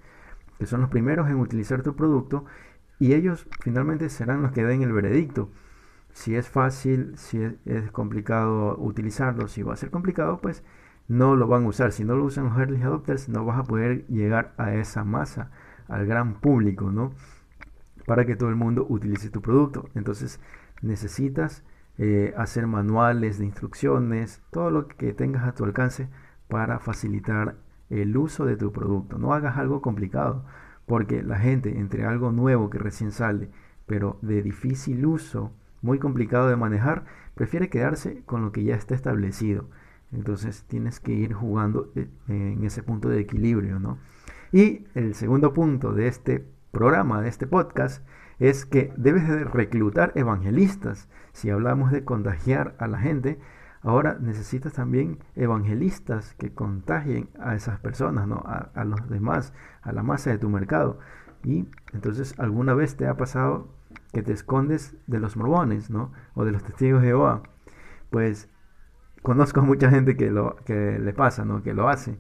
que 0.57 0.65
son 0.65 0.81
los 0.81 0.89
primeros 0.89 1.29
en 1.29 1.39
utilizar 1.39 1.83
tu 1.83 1.95
producto 1.95 2.45
y 2.99 3.13
ellos 3.13 3.47
finalmente 3.61 4.09
serán 4.09 4.41
los 4.41 4.51
que 4.51 4.63
den 4.63 4.81
el 4.81 4.91
veredicto 4.91 5.49
si 6.17 6.35
es 6.35 6.49
fácil, 6.49 7.13
si 7.15 7.39
es, 7.65 7.91
complicado 7.91 8.75
utilizarlo, 8.79 9.47
si 9.47 9.61
va 9.61 9.73
a 9.73 9.75
ser 9.75 9.91
complicado, 9.91 10.39
pues 10.41 10.63
no 11.07 11.35
lo 11.35 11.47
van 11.47 11.65
a 11.65 11.67
usar. 11.67 11.91
Si 11.91 12.03
no 12.03 12.15
lo 12.15 12.25
usan 12.25 12.45
los 12.45 12.57
early 12.57 12.81
adopters, 12.81 13.29
no 13.29 13.45
vas 13.45 13.59
a 13.59 13.63
poder 13.63 14.07
llegar 14.07 14.55
a 14.57 14.73
esa 14.73 15.03
masa, 15.03 15.51
al 15.87 16.07
gran 16.07 16.39
público, 16.41 16.91
¿no? 16.91 17.11
Para 18.07 18.25
que 18.25 18.35
todo 18.35 18.49
el 18.49 18.55
mundo 18.55 18.87
utilice 18.89 19.29
tu 19.29 19.43
producto. 19.43 19.89
Entonces 19.93 20.39
necesitas 20.81 21.63
eh, 21.97 22.33
hacer 22.37 22.67
manuales 22.67 23.39
de 23.39 23.45
instrucciones, 23.45 24.43
todo 24.51 24.69
lo 24.69 24.87
que 24.87 25.13
tengas 25.13 25.47
a 25.47 25.53
tu 25.53 25.63
alcance 25.63 26.09
para 26.47 26.79
facilitar 26.79 27.55
el 27.89 28.15
uso 28.17 28.45
de 28.45 28.57
tu 28.57 28.71
producto. 28.71 29.17
No 29.17 29.33
hagas 29.33 29.57
algo 29.57 29.81
complicado, 29.81 30.45
porque 30.85 31.23
la 31.23 31.37
gente 31.37 31.77
entre 31.79 32.05
algo 32.05 32.31
nuevo 32.31 32.69
que 32.69 32.79
recién 32.79 33.11
sale, 33.11 33.49
pero 33.85 34.19
de 34.21 34.41
difícil 34.41 35.05
uso, 35.05 35.51
muy 35.81 35.99
complicado 35.99 36.49
de 36.49 36.55
manejar, 36.55 37.05
prefiere 37.35 37.69
quedarse 37.69 38.23
con 38.25 38.41
lo 38.41 38.51
que 38.51 38.63
ya 38.63 38.75
está 38.75 38.95
establecido. 38.95 39.69
Entonces 40.11 40.63
tienes 40.67 40.99
que 40.99 41.13
ir 41.13 41.33
jugando 41.33 41.91
eh, 41.95 42.07
en 42.27 42.63
ese 42.63 42.83
punto 42.83 43.09
de 43.09 43.19
equilibrio, 43.19 43.79
¿no? 43.79 43.97
Y 44.51 44.85
el 44.95 45.13
segundo 45.15 45.53
punto 45.53 45.93
de 45.93 46.07
este 46.07 46.45
programa, 46.71 47.21
de 47.21 47.29
este 47.29 47.47
podcast, 47.47 48.05
es 48.39 48.65
que 48.65 48.93
debes 48.97 49.27
de 49.27 49.43
reclutar 49.43 50.11
evangelistas. 50.15 51.09
Si 51.33 51.49
hablamos 51.49 51.91
de 51.91 52.03
contagiar 52.03 52.75
a 52.79 52.87
la 52.87 52.99
gente, 52.99 53.39
ahora 53.81 54.17
necesitas 54.19 54.73
también 54.73 55.19
evangelistas 55.35 56.35
que 56.35 56.53
contagien 56.53 57.29
a 57.39 57.55
esas 57.55 57.79
personas, 57.79 58.27
¿no? 58.27 58.43
A, 58.45 58.83
los 58.83 59.09
demás, 59.09 59.53
a 59.81 59.91
la 59.91 60.03
masa 60.03 60.29
de 60.29 60.37
tu 60.37 60.49
mercado. 60.49 60.99
Y 61.43 61.67
entonces 61.93 62.37
alguna 62.39 62.73
vez 62.73 62.95
te 62.95 63.07
ha 63.07 63.17
pasado 63.17 63.73
que 64.13 64.21
te 64.21 64.33
escondes 64.33 64.97
de 65.07 65.19
los 65.19 65.37
mormones, 65.37 65.89
¿no? 65.89 66.11
O 66.33 66.45
de 66.45 66.51
los 66.51 66.63
testigos 66.63 67.01
de 67.01 67.07
Jehová. 67.07 67.43
Pues 68.09 68.49
conozco 69.23 69.61
a 69.61 69.63
mucha 69.63 69.89
gente 69.89 70.15
que, 70.15 70.31
lo, 70.31 70.55
que 70.65 70.99
le 70.99 71.13
pasa, 71.13 71.45
¿no? 71.45 71.63
Que 71.63 71.73
lo 71.73 71.89
hace. 71.89 72.19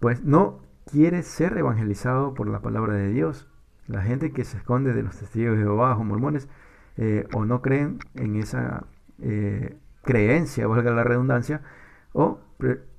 Pues 0.00 0.22
no 0.22 0.60
quiere 0.86 1.22
ser 1.22 1.56
evangelizado 1.56 2.34
por 2.34 2.48
la 2.48 2.60
palabra 2.60 2.94
de 2.94 3.08
Dios. 3.08 3.48
La 3.88 4.02
gente 4.02 4.32
que 4.32 4.44
se 4.44 4.56
esconde 4.58 4.92
de 4.92 5.02
los 5.02 5.18
testigos 5.18 5.56
de 5.56 5.62
Jehová 5.64 5.96
o 5.96 6.04
mormones 6.04 6.48
eh, 6.96 7.26
o 7.34 7.44
no 7.44 7.60
creen 7.62 7.98
en 8.14 8.36
esa 8.36 8.86
eh, 9.20 9.76
creencia, 10.02 10.66
valga 10.66 10.90
la 10.92 11.04
redundancia, 11.04 11.62
o 12.12 12.40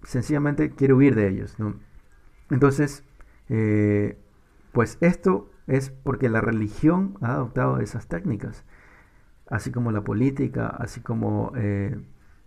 sencillamente 0.03 0.71
quiere 0.71 0.93
huir 0.93 1.15
de 1.15 1.27
ellos, 1.29 1.59
¿no? 1.59 1.75
Entonces, 2.49 3.03
Eh, 3.49 4.17
pues 4.71 4.97
esto 5.01 5.49
es 5.67 5.91
porque 5.91 6.29
la 6.29 6.41
religión 6.41 7.15
ha 7.21 7.33
adoptado 7.33 7.79
esas 7.79 8.07
técnicas, 8.07 8.65
así 9.49 9.71
como 9.71 9.91
la 9.91 10.01
política, 10.01 10.67
así 10.67 11.01
como 11.01 11.51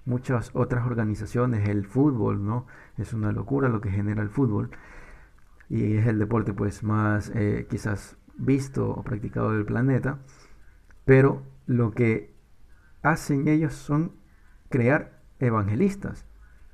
muchas 0.04 0.50
otras 0.54 0.86
organizaciones, 0.86 1.68
el 1.68 1.84
fútbol, 1.86 2.44
¿no? 2.44 2.66
Es 2.96 3.12
una 3.12 3.32
locura 3.32 3.68
lo 3.68 3.80
que 3.80 3.90
genera 3.90 4.22
el 4.22 4.30
fútbol 4.30 4.70
y 5.68 5.96
es 5.96 6.06
el 6.06 6.18
deporte 6.18 6.52
pues 6.52 6.82
más 6.82 7.32
quizás 7.70 8.16
visto 8.38 8.88
o 8.88 9.02
practicado 9.02 9.52
del 9.52 9.64
planeta, 9.64 10.18
pero 11.04 11.42
lo 11.66 11.90
que 11.90 12.34
hacen 13.02 13.48
ellos 13.48 13.74
son 13.74 14.12
crear 14.68 15.20
evangelistas. 15.38 16.26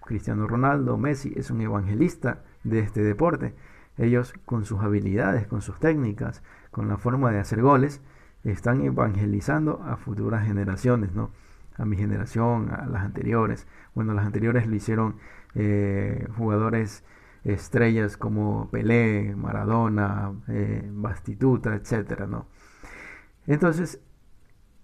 Cristiano 0.05 0.47
Ronaldo, 0.47 0.99
Messi 0.99 1.33
es 1.37 1.51
un 1.51 1.61
evangelista 1.63 2.45
de 2.63 2.81
este 2.81 3.03
deporte. 3.03 3.55
Ellos 3.97 4.35
con 4.45 4.65
sus 4.65 4.81
habilidades, 4.81 5.47
con 5.47 5.63
sus 5.63 5.79
técnicas, 5.79 6.43
con 6.71 6.89
la 6.89 6.99
forma 6.99 7.31
de 7.31 7.39
hacer 7.39 7.63
goles, 7.63 8.03
están 8.43 8.83
evangelizando 8.83 9.83
a 9.83 9.97
futuras 9.97 10.47
generaciones, 10.47 11.15
¿no? 11.15 11.31
A 11.77 11.85
mi 11.85 11.97
generación, 11.97 12.71
a 12.71 12.87
las 12.87 13.05
anteriores. 13.05 13.67
Bueno, 13.95 14.13
las 14.15 14.27
anteriores 14.27 14.67
lo 14.67 14.75
hicieron 14.75 15.17
eh, 15.55 16.29
jugadores 16.37 17.05
estrellas 17.45 18.17
como 18.17 18.71
Pelé, 18.71 19.35
Maradona, 19.37 20.33
eh, 20.49 20.89
Bastituta, 20.93 21.75
etcétera, 21.75 22.27
¿no? 22.27 22.47
Entonces, 23.47 24.01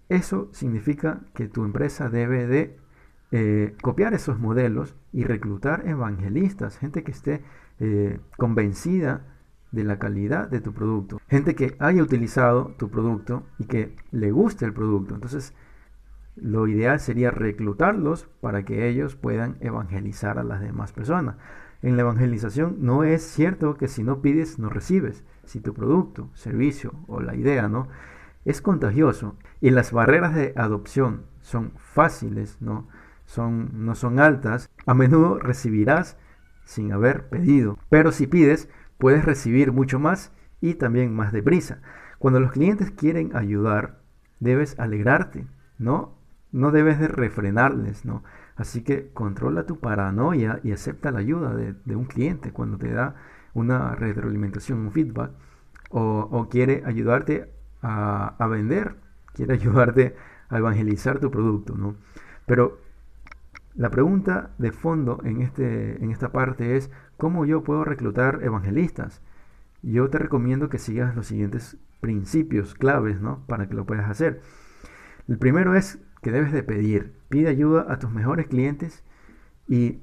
eso 0.09 0.49
significa 0.51 1.21
que 1.33 1.47
tu 1.47 1.63
empresa 1.63 2.09
debe 2.09 2.45
de 2.45 2.77
eh, 3.31 3.75
copiar 3.81 4.13
esos 4.13 4.39
modelos 4.39 4.95
y 5.13 5.23
reclutar 5.23 5.87
evangelistas, 5.87 6.77
gente 6.77 7.03
que 7.03 7.11
esté 7.11 7.43
eh, 7.79 8.19
convencida 8.37 9.25
de 9.71 9.85
la 9.85 9.99
calidad 9.99 10.49
de 10.49 10.59
tu 10.59 10.73
producto, 10.73 11.19
gente 11.29 11.55
que 11.55 11.75
haya 11.79 12.03
utilizado 12.03 12.75
tu 12.77 12.89
producto 12.89 13.43
y 13.57 13.65
que 13.65 13.95
le 14.11 14.31
guste 14.31 14.65
el 14.65 14.73
producto. 14.73 15.15
Entonces, 15.15 15.53
lo 16.35 16.67
ideal 16.67 16.99
sería 16.99 17.31
reclutarlos 17.31 18.27
para 18.41 18.63
que 18.63 18.87
ellos 18.89 19.15
puedan 19.15 19.57
evangelizar 19.61 20.37
a 20.37 20.43
las 20.43 20.59
demás 20.61 20.91
personas. 20.91 21.37
En 21.81 21.95
la 21.95 22.03
evangelización 22.03 22.77
no 22.79 23.03
es 23.03 23.23
cierto 23.23 23.75
que 23.75 23.87
si 23.87 24.03
no 24.03 24.21
pides 24.21 24.59
no 24.59 24.69
recibes. 24.69 25.23
Si 25.45 25.59
tu 25.59 25.73
producto, 25.73 26.29
servicio 26.33 26.93
o 27.07 27.21
la 27.21 27.35
idea 27.35 27.67
no 27.67 27.87
es 28.45 28.61
contagioso 28.61 29.35
y 29.59 29.69
las 29.71 29.91
barreras 29.91 30.35
de 30.35 30.53
adopción 30.55 31.25
son 31.41 31.73
fáciles, 31.77 32.57
no 32.61 32.87
son 33.25 34.19
altas, 34.19 34.69
a 34.85 34.93
menudo 34.93 35.39
recibirás 35.39 36.17
sin 36.63 36.91
haber 36.91 37.29
pedido. 37.29 37.77
Pero 37.89 38.11
si 38.11 38.27
pides, 38.27 38.69
puedes 38.97 39.25
recibir 39.25 39.71
mucho 39.71 39.99
más 39.99 40.31
y 40.59 40.75
también 40.75 41.15
más 41.15 41.31
deprisa. 41.31 41.81
Cuando 42.19 42.39
los 42.39 42.51
clientes 42.51 42.91
quieren 42.91 43.35
ayudar, 43.35 44.01
debes 44.39 44.79
alegrarte, 44.79 45.47
¿no? 45.77 46.17
No 46.51 46.71
debes 46.71 46.99
de 46.99 47.07
refrenarles, 47.07 48.05
¿no? 48.05 48.23
Así 48.55 48.83
que 48.83 49.09
controla 49.13 49.65
tu 49.65 49.79
paranoia 49.79 50.59
y 50.63 50.71
acepta 50.71 51.11
la 51.11 51.19
ayuda 51.19 51.53
de, 51.55 51.95
un 51.95 52.05
cliente 52.05 52.51
cuando 52.51 52.77
te 52.77 52.91
da 52.91 53.15
una 53.53 53.95
retroalimentación, 53.95 54.79
un 54.79 54.91
feedback, 54.91 55.31
o, 55.89 56.47
quiere 56.49 56.83
ayudarte 56.85 57.51
a, 57.81 58.47
vender, 58.49 58.95
quiere 59.33 59.53
ayudarte 59.59 60.15
a 60.49 60.57
evangelizar 60.57 61.19
tu 61.19 61.31
producto, 61.31 61.75
¿no? 61.75 61.95
Pero 62.45 62.79
la 63.75 63.89
pregunta 63.89 64.51
de 64.57 64.71
fondo 64.71 65.19
en, 65.23 65.41
este, 65.41 66.03
en 66.03 66.11
esta 66.11 66.31
parte 66.31 66.75
es, 66.75 66.91
¿cómo 67.17 67.45
yo 67.45 67.63
puedo 67.63 67.83
reclutar 67.83 68.39
evangelistas? 68.43 69.21
Yo 69.81 70.09
te 70.09 70.19
recomiendo 70.19 70.69
que 70.69 70.77
sigas 70.77 71.15
los 71.15 71.27
siguientes 71.27 71.77
principios 72.01 72.73
claves, 72.73 73.21
¿no? 73.21 73.45
Para 73.47 73.67
que 73.67 73.75
lo 73.75 73.85
puedas 73.85 74.09
hacer. 74.09 74.41
El 75.27 75.37
primero 75.37 75.75
es 75.75 75.99
que 76.21 76.31
debes 76.31 76.51
de 76.51 76.63
pedir. 76.63 77.13
Pide 77.29 77.49
ayuda 77.49 77.85
a 77.89 77.99
tus 77.99 78.11
mejores 78.11 78.47
clientes 78.47 79.03
y 79.67 80.01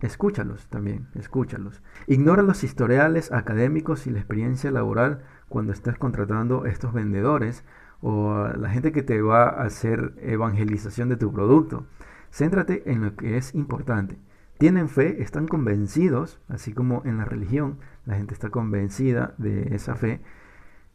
escúchalos 0.00 0.68
también, 0.68 1.08
escúchalos. 1.14 1.82
Ignora 2.06 2.42
los 2.42 2.64
historiales 2.64 3.32
académicos 3.32 4.06
y 4.06 4.10
la 4.10 4.18
experiencia 4.18 4.70
laboral 4.70 5.22
cuando 5.48 5.72
estés 5.72 5.96
contratando 5.96 6.66
estos 6.66 6.92
vendedores 6.92 7.64
o 8.00 8.48
la 8.56 8.70
gente 8.70 8.90
que 8.90 9.02
te 9.02 9.22
va 9.22 9.44
a 9.44 9.64
hacer 9.64 10.14
evangelización 10.20 11.08
de 11.08 11.16
tu 11.16 11.32
producto. 11.32 11.86
Céntrate 12.30 12.90
en 12.90 13.02
lo 13.02 13.14
que 13.14 13.36
es 13.36 13.54
importante. 13.54 14.18
Tienen 14.58 14.88
fe, 14.88 15.22
están 15.22 15.46
convencidos, 15.46 16.40
así 16.48 16.72
como 16.72 17.02
en 17.04 17.18
la 17.18 17.24
religión 17.24 17.78
la 18.06 18.16
gente 18.16 18.34
está 18.34 18.50
convencida 18.50 19.34
de 19.38 19.74
esa 19.74 19.94
fe. 19.94 20.20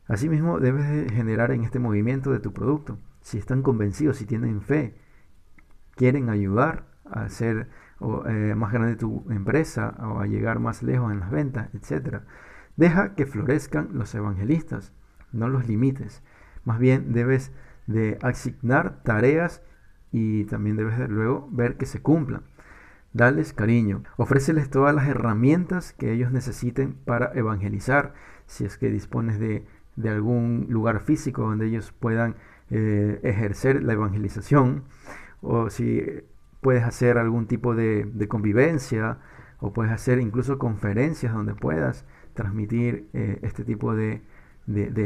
Asimismo, 0.07 0.59
debes 0.59 1.11
generar 1.11 1.51
en 1.51 1.63
este 1.63 1.79
movimiento 1.79 2.31
de 2.31 2.39
tu 2.39 2.53
producto 2.53 2.97
si 3.27 3.37
están 3.37 3.61
convencidos, 3.61 4.15
si 4.15 4.25
tienen 4.25 4.61
fe, 4.61 4.95
quieren 5.95 6.29
ayudar 6.29 6.85
a 7.03 7.23
hacer 7.23 7.67
eh, 8.25 8.53
más 8.55 8.71
grande 8.71 8.95
tu 8.95 9.25
empresa 9.29 9.97
o 9.99 10.21
a 10.21 10.27
llegar 10.27 10.59
más 10.59 10.81
lejos 10.81 11.11
en 11.11 11.19
las 11.19 11.29
ventas, 11.29 11.67
etc. 11.73 12.21
Deja 12.77 13.15
que 13.15 13.25
florezcan 13.25 13.89
los 13.91 14.15
evangelistas, 14.15 14.93
no 15.33 15.49
los 15.49 15.67
limites. 15.67 16.23
Más 16.63 16.79
bien 16.79 17.11
debes 17.11 17.51
de 17.85 18.17
asignar 18.21 19.03
tareas 19.03 19.61
y 20.13 20.45
también 20.45 20.77
debes 20.77 20.97
de 20.97 21.09
luego 21.09 21.49
ver 21.51 21.75
que 21.75 21.85
se 21.85 22.01
cumplan. 22.01 22.43
Dales 23.11 23.51
cariño, 23.51 24.03
ofréceles 24.15 24.69
todas 24.69 24.95
las 24.95 25.05
herramientas 25.05 25.91
que 25.91 26.13
ellos 26.13 26.31
necesiten 26.31 26.93
para 26.93 27.33
evangelizar, 27.33 28.13
si 28.45 28.63
es 28.63 28.77
que 28.77 28.89
dispones 28.89 29.37
de, 29.37 29.67
de 29.97 30.09
algún 30.11 30.67
lugar 30.69 31.01
físico 31.01 31.41
donde 31.41 31.67
ellos 31.67 31.91
puedan 31.91 32.37
eh, 32.69 33.19
ejercer 33.23 33.83
la 33.83 33.93
evangelización 33.93 34.83
o 35.41 35.69
si 35.69 36.03
puedes 36.61 36.83
hacer 36.83 37.17
algún 37.17 37.47
tipo 37.47 37.75
de, 37.75 38.27
convivencia 38.27 39.19
o 39.59 39.71
puedes 39.71 39.91
hacer 39.91 40.19
incluso 40.19 40.57
conferencias 40.57 41.33
donde 41.33 41.55
puedas 41.55 42.05
transmitir 42.33 43.09
eh, 43.13 43.39
este 43.41 43.63
tipo 43.63 43.95
de, 43.95 44.21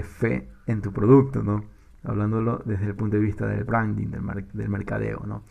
fe 0.03 0.49
en 0.65 0.81
tu 0.81 0.91
producto, 0.91 1.43
¿no? 1.43 1.65
Hablándolo 2.03 2.63
desde 2.65 2.87
el 2.87 2.95
punto 2.95 3.17
de 3.17 3.23
vista 3.23 3.45
del 3.45 3.63
branding, 3.63 4.07
del, 4.07 4.47
del 4.53 4.69
mercadeo, 4.69 5.23
¿no? 5.27 5.43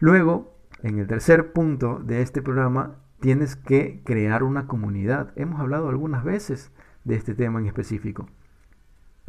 Luego, 0.00 0.56
en 0.82 0.98
el 0.98 1.06
tercer 1.06 1.52
punto 1.52 2.00
de 2.00 2.22
este 2.22 2.42
programa, 2.42 2.96
tienes 3.20 3.56
que 3.56 4.02
crear 4.04 4.42
una 4.42 4.66
comunidad. 4.66 5.32
Hemos 5.36 5.60
hablado 5.60 5.88
algunas 5.88 6.24
veces 6.24 6.72
de 7.04 7.16
este 7.16 7.34
tema 7.34 7.60
en 7.60 7.66
específico. 7.66 8.28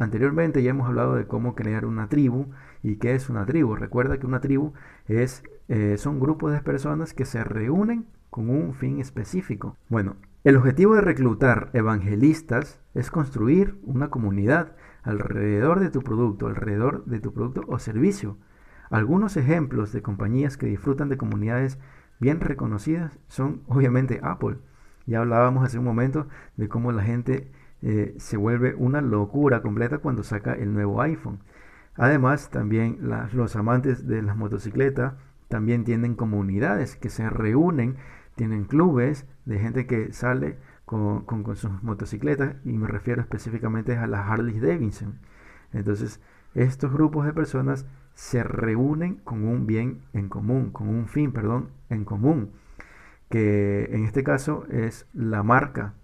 Anteriormente 0.00 0.62
ya 0.62 0.70
hemos 0.70 0.88
hablado 0.88 1.14
de 1.14 1.26
cómo 1.26 1.54
crear 1.54 1.84
una 1.84 2.08
tribu 2.08 2.46
y 2.82 2.96
qué 2.96 3.14
es 3.14 3.28
una 3.28 3.44
tribu. 3.44 3.76
Recuerda 3.76 4.18
que 4.18 4.26
una 4.26 4.40
tribu 4.40 4.72
es, 5.06 5.42
eh, 5.68 5.96
son 5.98 6.18
grupos 6.18 6.54
de 6.54 6.60
personas 6.62 7.12
que 7.12 7.26
se 7.26 7.44
reúnen 7.44 8.06
con 8.30 8.48
un 8.48 8.72
fin 8.72 8.98
específico. 8.98 9.76
Bueno, 9.90 10.16
el 10.42 10.56
objetivo 10.56 10.94
de 10.94 11.02
reclutar 11.02 11.68
evangelistas 11.74 12.80
es 12.94 13.10
construir 13.10 13.78
una 13.82 14.08
comunidad 14.08 14.74
alrededor 15.02 15.80
de 15.80 15.90
tu 15.90 16.00
producto, 16.00 16.46
alrededor 16.46 17.04
de 17.04 17.20
tu 17.20 17.34
producto 17.34 17.64
o 17.68 17.78
servicio. 17.78 18.38
Algunos 18.88 19.36
ejemplos 19.36 19.92
de 19.92 20.00
compañías 20.00 20.56
que 20.56 20.66
disfrutan 20.66 21.10
de 21.10 21.18
comunidades 21.18 21.78
bien 22.20 22.40
reconocidas 22.40 23.18
son 23.28 23.64
obviamente 23.66 24.18
Apple. 24.22 24.56
Ya 25.04 25.18
hablábamos 25.20 25.62
hace 25.62 25.78
un 25.78 25.84
momento 25.84 26.26
de 26.56 26.70
cómo 26.70 26.90
la 26.90 27.02
gente 27.02 27.52
eh, 27.82 28.14
se 28.18 28.36
vuelve 28.36 28.74
una 28.74 29.00
locura 29.00 29.62
completa 29.62 29.98
cuando 29.98 30.22
saca 30.22 30.52
el 30.52 30.72
nuevo 30.72 31.00
iPhone. 31.00 31.40
Además, 31.96 32.50
también 32.50 32.98
los 33.32 33.56
amantes 33.56 34.06
de 34.06 34.22
las 34.22 34.36
motocicletas 34.36 35.14
también 35.48 35.84
tienen 35.84 36.14
comunidades 36.14 36.96
que 36.96 37.10
se 37.10 37.28
reúnen, 37.28 37.96
tienen 38.36 38.64
clubes 38.64 39.26
de 39.44 39.58
gente 39.58 39.86
que 39.86 40.12
sale 40.12 40.58
con, 40.84 41.24
sus 41.56 41.82
motocicletas 41.82 42.56
y 42.64 42.72
me 42.72 42.86
refiero 42.86 43.20
específicamente 43.20 43.96
a 43.96 44.06
las 44.06 44.28
Harley 44.28 44.58
Davidson. 44.60 45.18
Entonces, 45.72 46.20
estos 46.54 46.92
grupos 46.92 47.26
de 47.26 47.32
personas 47.32 47.86
se 48.14 48.42
reúnen 48.42 49.16
con 49.16 49.44
un 49.44 49.66
bien 49.66 50.02
en 50.12 50.28
común, 50.28 50.70
con 50.70 50.88
un 50.88 51.06
fin, 51.06 51.32
perdón, 51.32 51.70
en 51.88 52.04
común, 52.04 52.50
que 53.28 53.88
en 53.92 54.04
este 54.04 54.24
caso 54.24 54.66
es 54.68 55.08
la 55.12 55.42
marca 55.42 55.94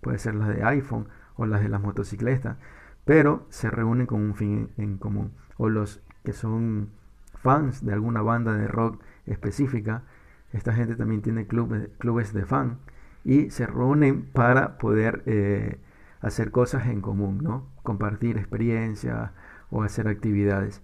puede 0.00 0.18
ser 0.18 0.34
las 0.34 0.48
de 0.48 0.64
iPhone 0.64 1.08
o 1.36 1.46
las 1.46 1.62
de 1.62 1.68
las 1.68 1.80
motocicletas, 1.80 2.56
pero 3.04 3.46
se 3.50 3.70
reúnen 3.70 4.06
con 4.06 4.20
un 4.20 4.34
fin 4.34 4.70
en 4.76 4.98
común. 4.98 5.32
O 5.56 5.68
los 5.68 6.02
que 6.24 6.32
son 6.32 6.90
fans 7.34 7.84
de 7.84 7.92
alguna 7.92 8.22
banda 8.22 8.52
de 8.54 8.68
rock 8.68 9.02
específica, 9.26 10.04
esta 10.52 10.72
gente 10.72 10.96
también 10.96 11.22
tiene 11.22 11.46
clubes, 11.46 12.32
de 12.32 12.44
fan 12.44 12.78
y 13.24 13.50
se 13.50 13.66
reúnen 13.66 14.22
para 14.32 14.78
poder 14.78 15.22
eh, 15.26 15.78
hacer 16.20 16.50
cosas 16.50 16.86
en 16.86 17.00
común, 17.00 17.38
¿no? 17.42 17.66
Compartir 17.82 18.36
experiencias 18.36 19.30
o 19.70 19.82
hacer 19.82 20.08
actividades. 20.08 20.82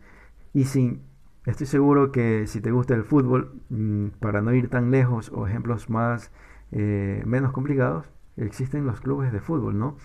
Y 0.52 0.64
sin, 0.64 1.02
estoy 1.44 1.66
seguro 1.66 2.12
que 2.12 2.46
si 2.46 2.61
te 2.61 2.70
gusta 2.70 2.94
el 2.94 3.04
fútbol, 3.04 3.61
mm, 3.70 4.08
para 4.20 4.40
no 4.40 4.52
ir 4.54 4.68
tan 4.68 4.90
lejos 4.90 5.30
o 5.35 5.46
ejemplos 5.46 5.90
más 5.90 6.32
eh, 6.73 7.23
menos 7.26 7.52
complicados, 7.52 8.11
existen 8.37 8.87
los 8.87 9.00
clubes 9.00 9.33
de 9.33 9.40
fútbol, 9.40 9.78
¿no? 9.78 9.97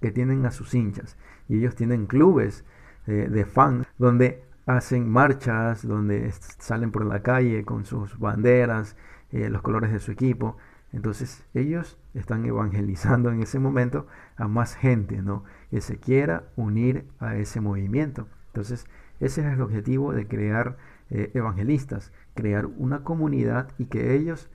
Que 0.00 0.10
tienen 0.10 0.46
a 0.46 0.50
sus 0.50 0.74
hinchas 0.74 1.16
y 1.48 1.58
ellos 1.58 1.74
tienen 1.74 2.06
clubes 2.06 2.64
eh, 3.06 3.28
de 3.30 3.44
fans 3.44 3.86
donde 3.98 4.44
hacen 4.66 5.10
marchas, 5.10 5.86
donde 5.86 6.30
salen 6.58 6.92
por 6.92 7.04
la 7.04 7.22
calle 7.22 7.64
con 7.64 7.84
sus 7.84 8.18
banderas, 8.18 8.96
eh, 9.32 9.48
los 9.48 9.62
colores 9.62 9.92
de 9.92 9.98
su 9.98 10.12
equipo. 10.12 10.56
Entonces 10.92 11.44
ellos 11.54 11.98
están 12.14 12.44
evangelizando 12.44 13.30
en 13.30 13.42
ese 13.42 13.58
momento 13.58 14.06
a 14.36 14.46
más 14.46 14.74
gente, 14.74 15.22
¿no? 15.22 15.44
Que 15.70 15.80
se 15.80 15.98
quiera 15.98 16.44
unir 16.56 17.06
a 17.18 17.36
ese 17.36 17.60
movimiento. 17.60 18.28
Entonces 18.48 18.86
ese 19.20 19.40
es 19.40 19.52
el 19.52 19.62
objetivo 19.62 20.12
de 20.12 20.26
crear 20.26 20.76
eh, 21.10 21.30
evangelistas, 21.34 22.12
crear 22.34 22.66
una 22.66 23.04
comunidad 23.04 23.72
y 23.78 23.86
que 23.86 24.14
ellos 24.14 24.48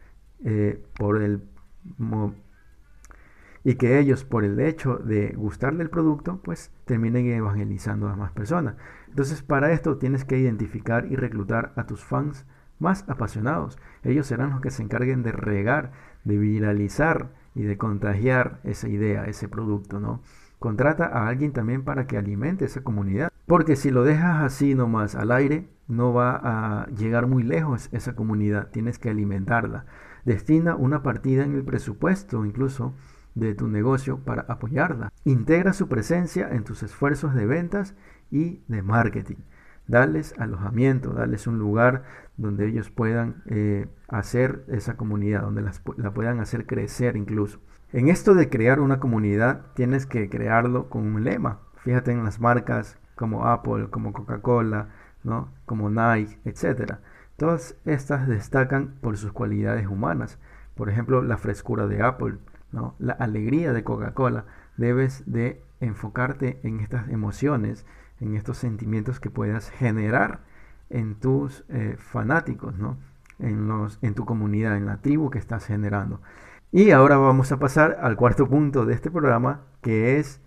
por 0.97 1.23
el 1.23 1.41
y 3.67 3.75
que 3.75 3.99
ellos 3.99 4.23
por 4.23 4.45
el 4.45 4.61
hecho 4.61 4.95
de 4.95 5.33
gustarle 5.35 5.83
el 5.83 5.89
producto 5.89 6.39
pues 6.41 6.71
terminen 6.85 7.25
evangelizando 7.25 8.07
a 8.07 8.15
más 8.15 8.31
personas. 8.31 8.75
Entonces 9.09 9.43
para 9.43 9.73
esto 9.73 9.97
tienes 9.97 10.23
que 10.23 10.37
identificar 10.37 11.05
y 11.11 11.17
reclutar 11.17 11.73
a 11.75 11.85
tus 11.85 12.01
fans 12.01 12.45
más 12.79 13.03
apasionados. 13.09 13.77
Ellos 14.03 14.25
serán 14.25 14.51
los 14.51 14.61
que 14.61 14.71
se 14.71 14.83
encarguen 14.83 15.21
de 15.21 15.33
regar, 15.33 15.91
de 16.23 16.37
viralizar 16.37 17.33
y 17.55 17.63
de 17.63 17.77
contagiar 17.77 18.61
esa 18.63 18.87
idea, 18.87 19.25
ese 19.25 19.49
producto, 19.49 19.99
¿no? 19.99 20.21
Contrata 20.59 21.05
a 21.05 21.27
alguien 21.27 21.51
también 21.51 21.83
para 21.83 22.07
que 22.07 22.17
alimente 22.17 22.63
esa 22.63 22.85
comunidad. 22.85 23.33
Porque 23.47 23.75
si 23.75 23.91
lo 23.91 24.05
dejas 24.05 24.43
así 24.43 24.75
nomás 24.75 25.13
al 25.13 25.29
aire, 25.29 25.67
no 25.89 26.13
va 26.13 26.39
a 26.41 26.87
llegar 26.91 27.27
muy 27.27 27.43
lejos 27.43 27.89
esa 27.91 28.15
comunidad. 28.15 28.69
Tienes 28.69 28.97
que 28.97 29.09
alimentarla. 29.09 29.83
Destina 30.23 30.77
una 30.77 31.03
partida 31.03 31.43
en 31.43 31.53
el 31.53 31.65
presupuesto 31.65 32.45
incluso 32.45 32.93
de 33.37 33.53
tu 33.53 33.67
negocio 33.67 34.19
para 34.19 34.41
apoyarla. 34.47 35.11
Integra 35.23 35.73
su 35.73 35.87
presencia 35.87 36.49
en 36.49 36.63
tus 36.63 36.83
esfuerzos 36.83 37.35
de 37.35 37.45
ventas 37.45 37.95
y 38.31 38.61
de 38.67 38.81
marketing. 38.81 39.37
Dales 39.87 40.33
alojamiento, 40.37 41.13
dales 41.13 41.47
un 41.47 41.59
lugar 41.59 42.03
donde 42.35 42.67
ellos 42.67 42.89
puedan 42.89 43.43
eh, 43.45 43.87
hacer 44.07 44.65
esa 44.67 44.97
comunidad, 44.97 45.41
donde 45.41 45.63
la 45.97 46.13
puedan 46.13 46.39
hacer 46.39 46.65
crecer 46.65 47.15
incluso. 47.15 47.59
En 47.93 48.09
esto 48.09 48.33
de 48.33 48.49
crear 48.49 48.79
una 48.79 48.99
comunidad 48.99 49.67
tienes 49.75 50.05
que 50.05 50.29
crearlo 50.29 50.89
con 50.89 51.03
un 51.03 51.23
lema. 51.23 51.59
Fíjate 51.77 52.11
en 52.11 52.23
las 52.23 52.39
marcas 52.39 52.97
como 53.15 53.47
Apple, 53.47 53.87
como 53.89 54.13
Coca-Cola, 54.13 54.89
¿no? 55.23 55.49
como 55.65 55.89
Nike, 55.89 56.37
etc. 56.43 56.95
Todas 57.37 57.75
estas 57.85 58.27
destacan 58.27 58.95
por 58.99 59.15
sus 59.17 59.31
cualidades 59.31 59.87
humanas. 59.87 60.39
Por 60.75 60.89
ejemplo, 60.89 61.21
la 61.21 61.37
frescura 61.37 61.87
de 61.87 62.03
Apple, 62.03 62.37
¿no? 62.71 62.95
la 62.99 63.13
alegría 63.13 63.73
de 63.73 63.83
Coca-Cola. 63.83 64.45
Debes 64.77 65.23
de 65.25 65.61
enfocarte 65.79 66.59
en 66.63 66.79
estas 66.79 67.09
emociones, 67.09 67.85
en 68.19 68.35
estos 68.35 68.57
sentimientos 68.57 69.19
que 69.19 69.29
puedas 69.29 69.69
generar 69.69 70.41
en 70.89 71.15
tus 71.15 71.65
eh, 71.69 71.95
fanáticos, 71.97 72.77
¿no? 72.77 72.97
en, 73.39 73.67
los, 73.67 73.99
en 74.01 74.13
tu 74.13 74.25
comunidad, 74.25 74.77
en 74.77 74.85
la 74.85 74.97
tribu 74.97 75.29
que 75.29 75.39
estás 75.39 75.65
generando. 75.65 76.21
Y 76.71 76.91
ahora 76.91 77.17
vamos 77.17 77.51
a 77.51 77.59
pasar 77.59 77.97
al 78.01 78.15
cuarto 78.15 78.47
punto 78.47 78.85
de 78.85 78.93
este 78.93 79.09
programa, 79.09 79.61
que 79.81 80.19
es, 80.19 80.41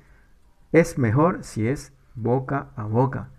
es 0.72 0.98
mejor 0.98 1.42
si 1.44 1.66
es 1.66 1.92
boca 2.14 2.68
a 2.76 2.84
boca. 2.84 3.30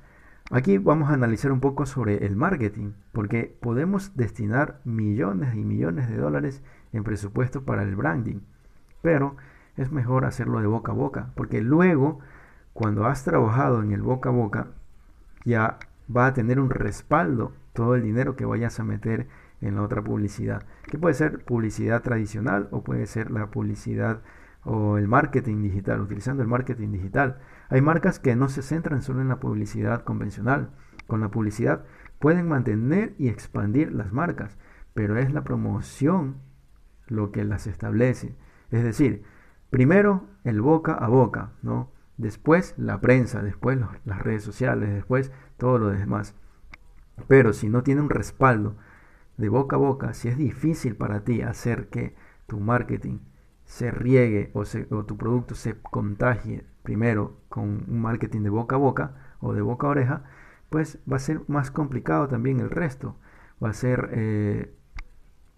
Aquí 0.51 0.77
vamos 0.77 1.09
a 1.09 1.13
analizar 1.13 1.51
un 1.51 1.61
poco 1.61 1.85
sobre 1.85 2.25
el 2.25 2.35
marketing, 2.35 2.91
porque 3.13 3.55
podemos 3.61 4.15
destinar 4.17 4.81
millones 4.83 5.55
y 5.55 5.63
millones 5.63 6.09
de 6.09 6.17
dólares 6.17 6.61
en 6.91 7.03
presupuesto 7.03 7.63
para 7.63 7.83
el 7.83 7.95
branding, 7.95 8.41
pero 9.01 9.35
es 9.77 9.91
mejor 9.91 10.25
hacerlo 10.25 10.59
de 10.59 10.67
boca 10.67 10.91
a 10.91 10.95
boca, 10.95 11.31
porque 11.35 11.61
luego, 11.61 12.19
cuando 12.73 13.05
has 13.05 13.23
trabajado 13.23 13.81
en 13.81 13.91
el 13.91 14.01
boca 14.01 14.29
a 14.29 14.33
boca, 14.33 14.67
ya 15.45 15.79
va 16.15 16.27
a 16.27 16.33
tener 16.33 16.59
un 16.59 16.69
respaldo 16.69 17.53
todo 17.73 17.95
el 17.95 18.03
dinero 18.03 18.35
que 18.35 18.45
vayas 18.45 18.79
a 18.79 18.83
meter 18.83 19.27
en 19.61 19.75
la 19.75 19.83
otra 19.83 20.03
publicidad, 20.03 20.63
que 20.83 20.97
puede 20.97 21.13
ser 21.13 21.43
publicidad 21.45 22.01
tradicional 22.01 22.67
o 22.71 22.83
puede 22.83 23.05
ser 23.05 23.31
la 23.31 23.47
publicidad 23.51 24.21
o 24.63 24.97
el 24.97 25.07
marketing 25.07 25.61
digital, 25.63 26.01
utilizando 26.01 26.43
el 26.43 26.49
marketing 26.49 26.91
digital. 26.91 27.39
Hay 27.69 27.81
marcas 27.81 28.19
que 28.19 28.35
no 28.35 28.49
se 28.49 28.61
centran 28.61 29.01
solo 29.01 29.21
en 29.21 29.29
la 29.29 29.39
publicidad 29.39 30.03
convencional. 30.03 30.71
Con 31.07 31.21
la 31.21 31.29
publicidad 31.29 31.85
pueden 32.19 32.47
mantener 32.47 33.15
y 33.17 33.29
expandir 33.29 33.91
las 33.91 34.11
marcas, 34.11 34.57
pero 34.93 35.17
es 35.17 35.33
la 35.33 35.43
promoción 35.43 36.37
lo 37.07 37.31
que 37.31 37.43
las 37.43 37.67
establece. 37.67 38.35
Es 38.71 38.83
decir, 38.83 39.23
primero 39.69 40.23
el 40.43 40.61
boca 40.61 40.93
a 40.93 41.07
boca, 41.07 41.51
¿no? 41.61 41.91
Después 42.17 42.73
la 42.77 43.01
prensa, 43.01 43.41
después 43.41 43.79
las 44.05 44.21
redes 44.21 44.43
sociales, 44.43 44.93
después 44.93 45.31
todo 45.57 45.77
lo 45.77 45.89
demás. 45.89 46.35
Pero 47.27 47.53
si 47.53 47.69
no 47.69 47.83
tiene 47.83 48.01
un 48.01 48.09
respaldo 48.09 48.75
de 49.37 49.49
boca 49.49 49.75
a 49.75 49.79
boca, 49.79 50.13
si 50.13 50.29
es 50.29 50.37
difícil 50.37 50.95
para 50.95 51.23
ti 51.23 51.41
hacer 51.41 51.89
que 51.89 52.15
tu 52.47 52.59
marketing 52.59 53.19
se 53.65 53.91
riegue 53.91 54.51
o, 54.53 54.65
tu 55.05 55.17
producto 55.17 55.55
se 55.55 55.79
contagie 55.81 56.65
primero 56.83 57.37
con 57.49 57.85
un 57.87 58.01
marketing 58.01 58.41
de 58.41 58.49
boca 58.49 58.75
a 58.75 58.79
boca 58.79 59.35
o 59.39 59.53
de 59.53 59.61
boca 59.61 59.87
a 59.87 59.91
oreja, 59.91 60.23
pues 60.69 60.99
va 61.11 61.15
a 61.17 61.19
ser 61.19 61.41
más 61.47 61.71
complicado 61.71 62.27
también 62.27 62.59
el 62.59 62.69
resto. 62.69 63.15
Va 63.63 63.69
a 63.69 63.73
ser 63.73 64.09
eh, 64.13 64.75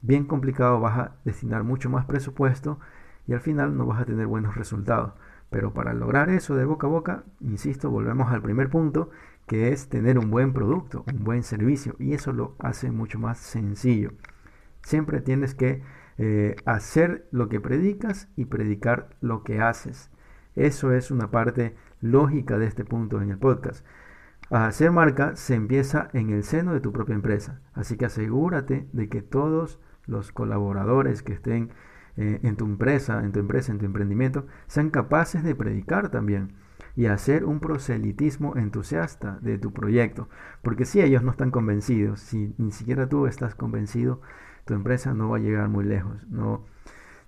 bien 0.01 0.25
complicado, 0.25 0.79
vas 0.79 0.97
a 0.97 1.15
destinar 1.25 1.63
mucho 1.63 1.89
más 1.89 2.05
presupuesto 2.05 2.79
y 3.27 3.33
al 3.33 3.41
final 3.41 3.77
no 3.77 3.85
vas 3.85 4.01
a 4.01 4.05
tener 4.05 4.27
buenos 4.27 4.55
resultados. 4.55 5.13
Pero 5.49 5.73
para 5.73 5.93
lograr 5.93 6.29
eso 6.29 6.55
de 6.55 6.65
boca 6.65 6.87
a 6.87 6.89
boca, 6.89 7.23
insisto, 7.39 7.91
volvemos 7.91 8.31
al 8.31 8.41
primer 8.41 8.69
punto, 8.69 9.11
que 9.45 9.71
es 9.71 9.87
tener 9.89 10.17
un 10.17 10.31
buen 10.31 10.53
producto, 10.53 11.05
un 11.13 11.23
buen 11.23 11.43
servicio, 11.43 11.95
y 11.99 12.13
eso 12.13 12.33
lo 12.33 12.55
hace 12.59 12.91
mucho 12.91 13.19
más 13.19 13.37
sencillo. 13.37 14.13
Siempre 14.81 15.21
tienes 15.21 15.53
que 15.53 15.83
eh, 16.17 16.55
hacer 16.65 17.27
lo 17.31 17.49
que 17.49 17.59
predicas 17.59 18.29
y 18.35 18.45
predicar 18.45 19.09
lo 19.21 19.43
que 19.43 19.61
haces. 19.61 20.11
Eso 20.55 20.91
es 20.91 21.11
una 21.11 21.31
parte 21.31 21.75
lógica 22.01 22.57
de 22.57 22.67
este 22.67 22.85
punto 22.85 23.21
en 23.21 23.31
el 23.31 23.37
podcast. 23.37 23.85
A 24.49 24.67
hacer 24.67 24.91
marca 24.91 25.35
se 25.35 25.55
empieza 25.55 26.09
en 26.13 26.29
el 26.29 26.43
seno 26.43 26.73
de 26.73 26.81
tu 26.81 26.91
propia 26.91 27.15
empresa, 27.15 27.61
así 27.73 27.97
que 27.97 28.05
asegúrate 28.05 28.87
de 28.91 29.09
que 29.09 29.21
todos 29.21 29.79
los 30.05 30.31
colaboradores 30.31 31.23
que 31.23 31.33
estén 31.33 31.71
eh, 32.17 32.39
en 32.43 32.55
tu 32.55 32.65
empresa, 32.65 33.23
en 33.23 33.31
tu 33.31 33.39
empresa, 33.39 33.71
en 33.71 33.79
tu 33.79 33.85
emprendimiento, 33.85 34.45
sean 34.67 34.89
capaces 34.89 35.43
de 35.43 35.55
predicar 35.55 36.09
también 36.09 36.53
y 36.95 37.07
hacer 37.07 37.45
un 37.45 37.59
proselitismo 37.59 38.55
entusiasta 38.55 39.39
de 39.41 39.57
tu 39.57 39.73
proyecto. 39.73 40.29
Porque 40.61 40.85
si 40.85 41.01
ellos 41.01 41.23
no 41.23 41.31
están 41.31 41.51
convencidos, 41.51 42.19
si 42.19 42.53
ni 42.57 42.71
siquiera 42.71 43.09
tú 43.09 43.25
estás 43.25 43.55
convencido, 43.55 44.21
tu 44.65 44.73
empresa 44.73 45.13
no 45.13 45.29
va 45.29 45.37
a 45.37 45.41
llegar 45.41 45.69
muy 45.69 45.85
lejos, 45.85 46.25
no, 46.29 46.65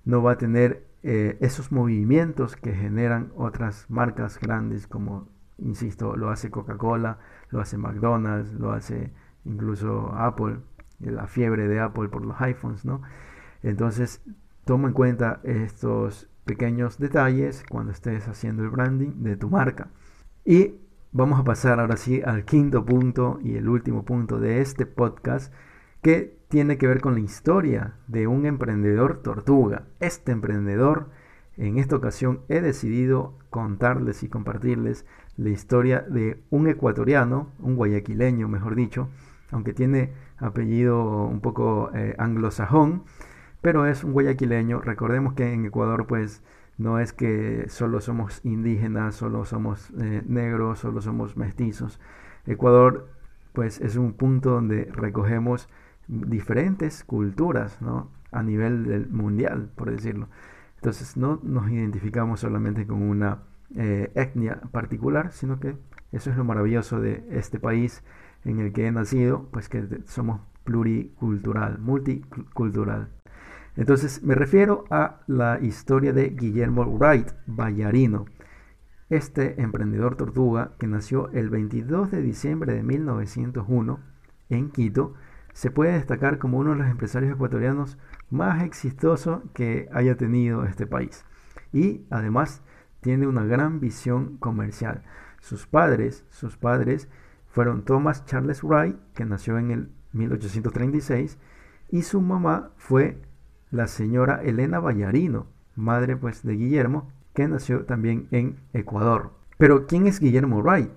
no 0.06 0.22
va 0.22 0.34
a 0.34 0.38
tener 0.38 0.86
eh, 1.04 1.38
esos 1.42 1.72
movimientos 1.72 2.56
que 2.56 2.74
generan 2.74 3.32
otras 3.36 3.90
marcas 3.90 4.40
grandes 4.40 4.88
como, 4.88 5.30
insisto, 5.58 6.16
lo 6.16 6.30
hace 6.30 6.50
Coca-Cola, 6.52 7.20
lo 7.50 7.60
hace 7.60 7.78
McDonald's, 7.78 8.54
lo 8.54 8.72
hace 8.72 9.14
incluso 9.44 10.14
Apple, 10.16 10.60
la 11.00 11.28
fiebre 11.28 11.68
de 11.68 11.80
Apple 11.80 12.10
por 12.10 12.26
los 12.26 12.40
iPhones, 12.42 12.86
¿no? 12.86 13.02
Entonces, 13.62 14.24
toma 14.66 14.88
en 14.90 14.94
cuenta 14.94 15.40
estos 15.44 16.28
pequeños 16.44 16.98
detalles 16.98 17.64
cuando 17.70 17.92
estés 17.92 18.28
haciendo 18.28 18.64
el 18.64 18.70
branding 18.70 19.24
de 19.24 19.38
tu 19.38 19.50
marca. 19.50 19.90
Y 20.44 20.76
vamos 21.12 21.40
a 21.40 21.44
pasar 21.44 21.80
ahora 21.80 21.98
sí 21.98 22.22
al 22.26 22.46
quinto 22.46 22.84
punto 22.84 23.40
y 23.42 23.56
el 23.56 23.70
último 23.70 24.04
punto 24.04 24.40
de 24.40 24.62
este 24.62 24.86
podcast 24.86 25.54
que 26.02 26.40
tiene 26.50 26.78
que 26.78 26.88
ver 26.88 27.02
con 27.02 27.14
la 27.16 27.20
historia 27.20 27.96
de 28.08 28.28
un 28.28 28.46
emprendedor 28.46 29.22
tortuga. 29.22 29.88
Este 30.00 30.32
emprendedor, 30.32 31.10
en 31.58 31.78
esta 31.78 31.96
ocasión 31.96 32.42
he 32.48 32.62
decidido 32.62 33.38
contarles 33.50 34.24
y 34.24 34.30
compartirles 34.30 35.06
la 35.38 35.50
historia 35.50 36.02
de 36.02 36.44
un 36.50 36.68
ecuatoriano, 36.68 37.52
un 37.60 37.76
guayaquileño 37.76 38.48
mejor 38.48 38.76
dicho, 38.76 39.10
aunque 39.52 39.74
tiene 39.74 40.14
apellido 40.38 41.26
un 41.26 41.42
poco 41.42 41.92
eh, 41.94 42.16
anglosajón, 42.18 43.04
pero 43.66 43.88
es 43.88 44.04
un 44.04 44.14
guayaquileño. 44.14 44.80
Recordemos 44.82 45.34
que 45.34 45.52
en 45.52 45.66
Ecuador 45.66 46.06
pues 46.06 46.44
no 46.78 47.00
es 47.00 47.14
que 47.14 47.66
solo 47.68 48.00
somos 48.00 48.42
indígenas, 48.44 49.16
solo 49.16 49.44
somos 49.44 49.90
eh, 50.00 50.22
negros, 50.28 50.78
solo 50.78 51.02
somos 51.02 51.36
mestizos. 51.36 52.00
Ecuador 52.46 53.10
pues 53.54 53.82
es 53.82 53.96
un 53.96 54.14
punto 54.14 54.52
donde 54.52 54.86
recogemos 54.94 55.68
diferentes 56.08 57.04
culturas, 57.04 57.82
¿no? 57.82 58.12
A 58.32 58.44
nivel 58.44 58.86
del 58.86 59.10
mundial, 59.10 59.72
por 59.76 59.90
decirlo. 59.90 60.28
Entonces 60.76 61.18
no 61.18 61.40
nos 61.42 61.68
identificamos 61.72 62.42
solamente 62.42 62.86
con 62.86 63.02
una 63.02 63.40
eh, 63.76 64.12
etnia 64.14 64.62
particular, 64.72 65.32
sino 65.32 65.60
que 65.60 65.76
eso 66.12 66.30
es 66.30 66.38
lo 66.38 66.44
maravilloso 66.44 67.02
de 67.02 67.26
este 67.32 67.60
país 67.60 68.04
en 68.44 68.60
el 68.60 68.74
que 68.74 68.86
he 68.86 68.92
nacido, 68.92 69.50
pues 69.52 69.70
que 69.70 70.04
somos 70.06 70.42
pluricultural, 70.66 71.80
multicultural. 71.80 73.10
Entonces 73.78 74.24
me 74.24 74.36
refiero 74.36 74.86
a 74.90 75.22
la 75.28 75.60
historia 75.60 76.14
de 76.14 76.30
Guillermo 76.30 76.86
Wright, 76.86 77.32
Ballarino, 77.46 78.26
este 79.10 79.62
emprendedor 79.62 80.16
tortuga 80.16 80.76
que 80.80 80.88
nació 80.88 81.30
el 81.32 81.50
22 81.50 82.10
de 82.10 82.22
diciembre 82.22 82.74
de 82.74 82.84
1901 82.84 84.00
en 84.50 84.72
Quito, 84.72 85.14
se 85.54 85.72
puede 85.72 85.94
destacar 85.94 86.38
como 86.38 86.58
uno 86.58 86.72
de 86.72 86.78
los 86.78 86.88
empresarios 86.88 87.34
ecuatorianos 87.34 87.98
más 88.30 88.64
exitosos 88.64 89.42
que 89.54 89.88
haya 89.94 90.16
tenido 90.16 90.66
este 90.66 90.88
país. 90.88 91.26
Y 91.72 92.06
además 92.10 92.64
tiene 93.02 93.28
una 93.28 93.44
gran 93.44 93.80
visión 93.80 94.38
comercial. 94.38 95.04
Sus 95.40 95.68
padres, 95.68 96.26
sus 96.30 96.58
padres 96.58 97.10
fueron 97.48 97.86
Thomas 97.86 98.26
Charles 98.26 98.64
Wright, 98.64 98.98
que 99.14 99.26
nació 99.26 99.58
en 99.60 99.72
el 99.72 99.92
1836, 100.14 101.38
y 101.90 102.02
su 102.02 102.22
mamá 102.22 102.72
fue 102.78 103.22
la 103.72 103.88
señora 103.88 104.42
Elena 104.44 104.80
Ballarino, 104.80 105.48
madre 105.76 106.16
pues 106.16 106.44
de 106.44 106.54
Guillermo, 106.54 107.12
que 107.34 107.48
nació 107.48 107.86
también 107.86 108.28
en 108.32 108.58
Ecuador. 108.74 109.32
Pero 109.58 109.88
¿quién 109.88 110.08
es 110.08 110.20
Guillermo 110.20 110.62
Wright? 110.62 110.90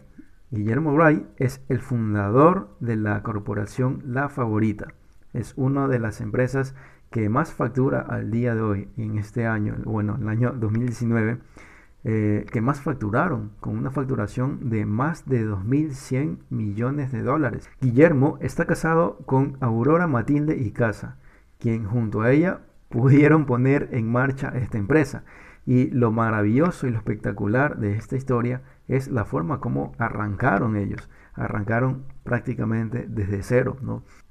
Guillermo 0.50 0.92
Wright 0.94 1.26
es 1.37 1.61
el 1.68 1.81
fundador 1.81 2.76
de 2.81 2.96
la 2.96 3.22
corporación 3.22 4.02
La 4.07 4.28
Favorita. 4.28 4.94
Es 5.35 5.52
una 5.57 5.88
de 5.88 5.98
las 5.98 6.20
empresas 6.20 6.74
que 7.11 7.28
más 7.28 7.52
factura 7.52 8.00
al 8.00 8.31
día 8.31 8.54
de 8.54 8.62
hoy, 8.62 8.88
en 8.96 9.18
este 9.18 9.46
año, 9.46 9.76
bueno, 9.85 10.16
el 10.20 10.28
año 10.28 10.52
2019, 10.52 11.38
eh, 12.04 12.46
que 12.50 12.61
más 12.61 12.81
facturaron, 12.81 13.52
con 13.61 13.76
una 13.76 13.90
facturación 13.90 14.70
de 14.70 14.87
más 14.87 15.26
de 15.26 15.46
2.100 15.46 16.38
millones 16.48 17.12
de 17.12 17.22
dólares. 17.22 17.68
Guillermo 17.81 18.38
está 18.40 18.66
casado 18.66 19.18
con 19.26 19.57
Aurora 19.61 20.07
Matilde 20.07 20.57
y 20.57 20.70
Casa, 20.70 21.18
quien 21.59 21.85
junto 21.85 22.23
a 22.23 22.31
ella 22.31 22.61
pudieron 22.88 23.47
poner 23.47 23.88
en 23.92 24.11
marcha 24.11 24.49
esta 24.55 24.79
empresa. 24.79 25.25
Y 25.66 25.90
lo 25.90 26.11
maravilloso 26.12 26.87
y 26.87 26.90
lo 26.90 26.97
espectacular 26.97 27.79
de 27.79 27.92
esta 27.92 28.16
historia 28.16 28.62
es 28.87 29.09
la 29.09 29.27
forma 29.27 29.61
como 29.61 29.92
arrancaron 29.99 30.77
ellos. 30.77 31.11
Arrancaron 31.35 32.05
prácticamente 32.25 33.07
desde 33.09 33.42
cero. 33.42 33.77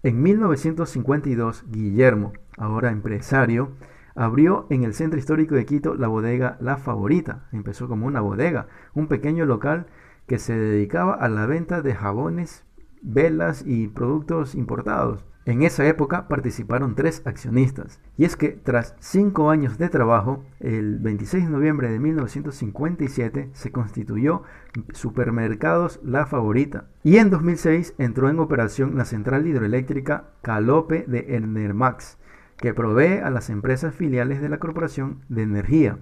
En 0.01 0.21
1952, 0.23 1.65
Guillermo, 1.69 2.33
ahora 2.57 2.91
empresario, 2.91 3.73
abrió 4.15 4.65
en 4.71 4.83
el 4.83 4.95
centro 4.95 5.19
histórico 5.19 5.53
de 5.53 5.65
Quito 5.65 5.93
la 5.93 6.07
bodega 6.07 6.57
La 6.59 6.77
Favorita. 6.77 7.47
Empezó 7.51 7.87
como 7.87 8.07
una 8.07 8.19
bodega, 8.19 8.67
un 8.95 9.07
pequeño 9.07 9.45
local 9.45 9.85
que 10.25 10.39
se 10.39 10.57
dedicaba 10.57 11.13
a 11.13 11.29
la 11.29 11.45
venta 11.45 11.81
de 11.81 11.93
jabones, 11.93 12.65
velas 13.03 13.63
y 13.65 13.87
productos 13.87 14.55
importados. 14.55 15.23
En 15.47 15.63
esa 15.63 15.87
época 15.87 16.27
participaron 16.27 16.93
tres 16.93 17.21
accionistas. 17.23 18.01
Y 18.17 18.25
es 18.25 18.35
que 18.35 18.49
tras 18.49 18.97
cinco 18.99 19.49
años 19.49 19.77
de 19.77 19.87
trabajo, 19.87 20.43
el 20.59 20.99
26 20.99 21.45
de 21.45 21.49
noviembre 21.49 21.89
de 21.89 21.99
1957 21.99 23.51
se 23.53 23.71
constituyó 23.71 24.43
Supermercados 24.91 26.01
La 26.03 26.25
Favorita. 26.25 26.89
Y 27.01 27.15
en 27.15 27.29
2006 27.29 27.95
entró 27.97 28.27
en 28.27 28.39
operación 28.39 28.97
la 28.97 29.05
central 29.05 29.47
hidroeléctrica 29.47 30.31
Calope 30.41 31.05
de 31.07 31.37
Enermax, 31.37 32.17
que 32.57 32.73
provee 32.73 33.19
a 33.23 33.29
las 33.29 33.49
empresas 33.49 33.95
filiales 33.95 34.41
de 34.41 34.49
la 34.49 34.59
Corporación 34.59 35.21
de 35.29 35.43
Energía. 35.43 35.97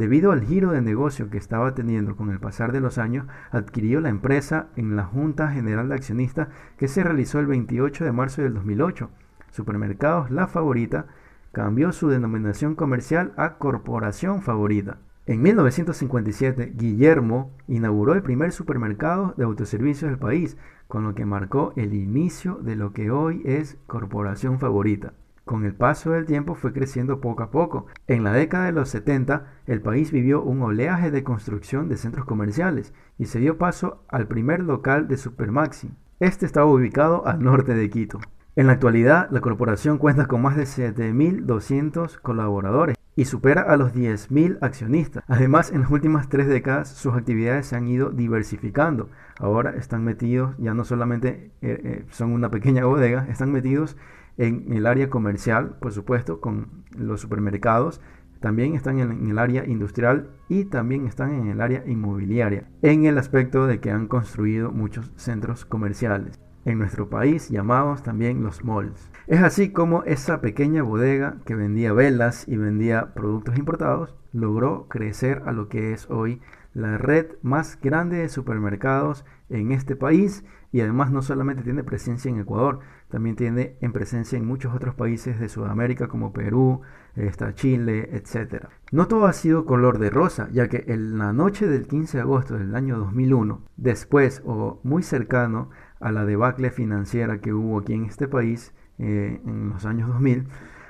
Debido 0.00 0.32
al 0.32 0.46
giro 0.46 0.70
de 0.72 0.80
negocio 0.80 1.28
que 1.28 1.36
estaba 1.36 1.74
teniendo 1.74 2.16
con 2.16 2.30
el 2.30 2.40
pasar 2.40 2.72
de 2.72 2.80
los 2.80 2.96
años, 2.96 3.26
adquirió 3.50 4.00
la 4.00 4.08
empresa 4.08 4.68
en 4.74 4.96
la 4.96 5.04
Junta 5.04 5.50
General 5.50 5.90
de 5.90 5.94
Accionistas 5.94 6.48
que 6.78 6.88
se 6.88 7.04
realizó 7.04 7.38
el 7.38 7.46
28 7.46 8.06
de 8.06 8.10
marzo 8.10 8.40
del 8.40 8.54
2008. 8.54 9.10
Supermercados 9.50 10.30
La 10.30 10.46
Favorita 10.46 11.04
cambió 11.52 11.92
su 11.92 12.08
denominación 12.08 12.76
comercial 12.76 13.34
a 13.36 13.58
Corporación 13.58 14.40
Favorita. 14.40 14.96
En 15.26 15.42
1957, 15.42 16.72
Guillermo 16.76 17.52
inauguró 17.68 18.14
el 18.14 18.22
primer 18.22 18.52
supermercado 18.52 19.34
de 19.36 19.44
autoservicios 19.44 20.10
del 20.10 20.18
país, 20.18 20.56
con 20.88 21.04
lo 21.04 21.14
que 21.14 21.26
marcó 21.26 21.74
el 21.76 21.92
inicio 21.92 22.54
de 22.62 22.74
lo 22.74 22.94
que 22.94 23.10
hoy 23.10 23.42
es 23.44 23.76
Corporación 23.86 24.60
Favorita. 24.60 25.12
Con 25.50 25.64
el 25.64 25.74
paso 25.74 26.12
del 26.12 26.26
tiempo 26.26 26.54
fue 26.54 26.72
creciendo 26.72 27.20
poco 27.20 27.42
a 27.42 27.50
poco. 27.50 27.86
En 28.06 28.22
la 28.22 28.32
década 28.32 28.66
de 28.66 28.72
los 28.72 28.88
70, 28.90 29.46
el 29.66 29.82
país 29.82 30.12
vivió 30.12 30.42
un 30.42 30.62
oleaje 30.62 31.10
de 31.10 31.24
construcción 31.24 31.88
de 31.88 31.96
centros 31.96 32.24
comerciales 32.24 32.94
y 33.18 33.24
se 33.24 33.40
dio 33.40 33.58
paso 33.58 34.04
al 34.06 34.28
primer 34.28 34.60
local 34.60 35.08
de 35.08 35.16
Supermaxi. 35.16 35.90
Este 36.20 36.46
estaba 36.46 36.70
ubicado 36.70 37.26
al 37.26 37.42
norte 37.42 37.74
de 37.74 37.90
Quito. 37.90 38.20
En 38.54 38.68
la 38.68 38.74
actualidad, 38.74 39.28
la 39.32 39.40
corporación 39.40 39.98
cuenta 39.98 40.26
con 40.26 40.40
más 40.40 40.54
de 40.54 40.62
7.200 40.62 42.20
colaboradores 42.20 42.96
y 43.16 43.24
supera 43.24 43.62
a 43.62 43.76
los 43.76 43.92
10.000 43.92 44.58
accionistas. 44.60 45.24
Además, 45.26 45.72
en 45.72 45.80
las 45.80 45.90
últimas 45.90 46.28
tres 46.28 46.46
décadas 46.46 46.90
sus 46.90 47.14
actividades 47.14 47.66
se 47.66 47.74
han 47.74 47.88
ido 47.88 48.10
diversificando. 48.10 49.08
Ahora 49.40 49.70
están 49.70 50.04
metidos, 50.04 50.54
ya 50.58 50.74
no 50.74 50.84
solamente 50.84 51.50
eh, 51.60 51.80
eh, 51.82 52.04
son 52.10 52.30
una 52.30 52.52
pequeña 52.52 52.84
bodega, 52.84 53.26
están 53.28 53.50
metidos 53.50 53.96
en 54.36 54.72
el 54.72 54.86
área 54.86 55.10
comercial, 55.10 55.76
por 55.80 55.92
supuesto, 55.92 56.40
con 56.40 56.84
los 56.96 57.20
supermercados, 57.20 58.00
también 58.40 58.74
están 58.74 58.98
en 58.98 59.28
el 59.30 59.38
área 59.38 59.66
industrial 59.66 60.30
y 60.48 60.64
también 60.64 61.06
están 61.06 61.34
en 61.34 61.48
el 61.48 61.60
área 61.60 61.84
inmobiliaria, 61.86 62.68
en 62.82 63.04
el 63.04 63.18
aspecto 63.18 63.66
de 63.66 63.80
que 63.80 63.90
han 63.90 64.08
construido 64.08 64.72
muchos 64.72 65.12
centros 65.16 65.64
comerciales 65.64 66.40
en 66.64 66.78
nuestro 66.78 67.08
país 67.08 67.48
llamados 67.48 68.02
también 68.02 68.42
los 68.42 68.64
malls. 68.64 69.10
Es 69.26 69.42
así 69.42 69.70
como 69.70 70.04
esa 70.04 70.40
pequeña 70.40 70.82
bodega 70.82 71.36
que 71.44 71.54
vendía 71.54 71.92
velas 71.92 72.46
y 72.48 72.56
vendía 72.56 73.14
productos 73.14 73.58
importados 73.58 74.14
logró 74.32 74.86
crecer 74.88 75.42
a 75.46 75.52
lo 75.52 75.68
que 75.68 75.92
es 75.92 76.08
hoy 76.10 76.40
la 76.72 76.98
red 76.98 77.26
más 77.42 77.80
grande 77.80 78.18
de 78.18 78.28
supermercados 78.28 79.24
en 79.48 79.72
este 79.72 79.96
país 79.96 80.44
y 80.72 80.80
además 80.80 81.10
no 81.10 81.22
solamente 81.22 81.64
tiene 81.64 81.82
presencia 81.82 82.28
en 82.28 82.38
Ecuador, 82.38 82.78
también 83.10 83.36
tiene 83.36 83.76
en 83.80 83.92
presencia 83.92 84.38
en 84.38 84.46
muchos 84.46 84.74
otros 84.74 84.94
países 84.94 85.38
de 85.38 85.48
Sudamérica 85.48 86.08
como 86.08 86.32
Perú, 86.32 86.80
está 87.16 87.54
Chile, 87.54 88.08
etc. 88.12 88.68
No 88.92 89.08
todo 89.08 89.26
ha 89.26 89.32
sido 89.32 89.66
color 89.66 89.98
de 89.98 90.10
rosa, 90.10 90.48
ya 90.52 90.68
que 90.68 90.84
en 90.86 91.18
la 91.18 91.32
noche 91.32 91.66
del 91.66 91.86
15 91.86 92.18
de 92.18 92.22
agosto 92.22 92.56
del 92.56 92.74
año 92.74 92.98
2001, 92.98 93.62
después 93.76 94.42
o 94.44 94.80
muy 94.84 95.02
cercano 95.02 95.70
a 95.98 96.12
la 96.12 96.24
debacle 96.24 96.70
financiera 96.70 97.40
que 97.40 97.52
hubo 97.52 97.78
aquí 97.78 97.94
en 97.94 98.04
este 98.04 98.28
país 98.28 98.72
eh, 98.98 99.40
en 99.44 99.70
los 99.70 99.84
años 99.84 100.08
2000, 100.08 100.46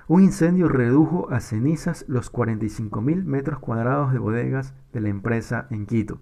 un 0.09 0.23
incendio 0.23 0.69
redujo 0.69 1.31
a 1.31 1.39
cenizas 1.39 2.05
los 2.09 2.31
45 2.31 3.01
mil 3.01 3.25
metros 3.25 3.61
cuadrados 3.61 4.13
de 4.13 4.19
bodegas 4.19 4.75
de 4.93 5.01
la 5.01 5.09
empresa 5.09 5.69
en 5.71 5.87
Quito, 5.87 6.21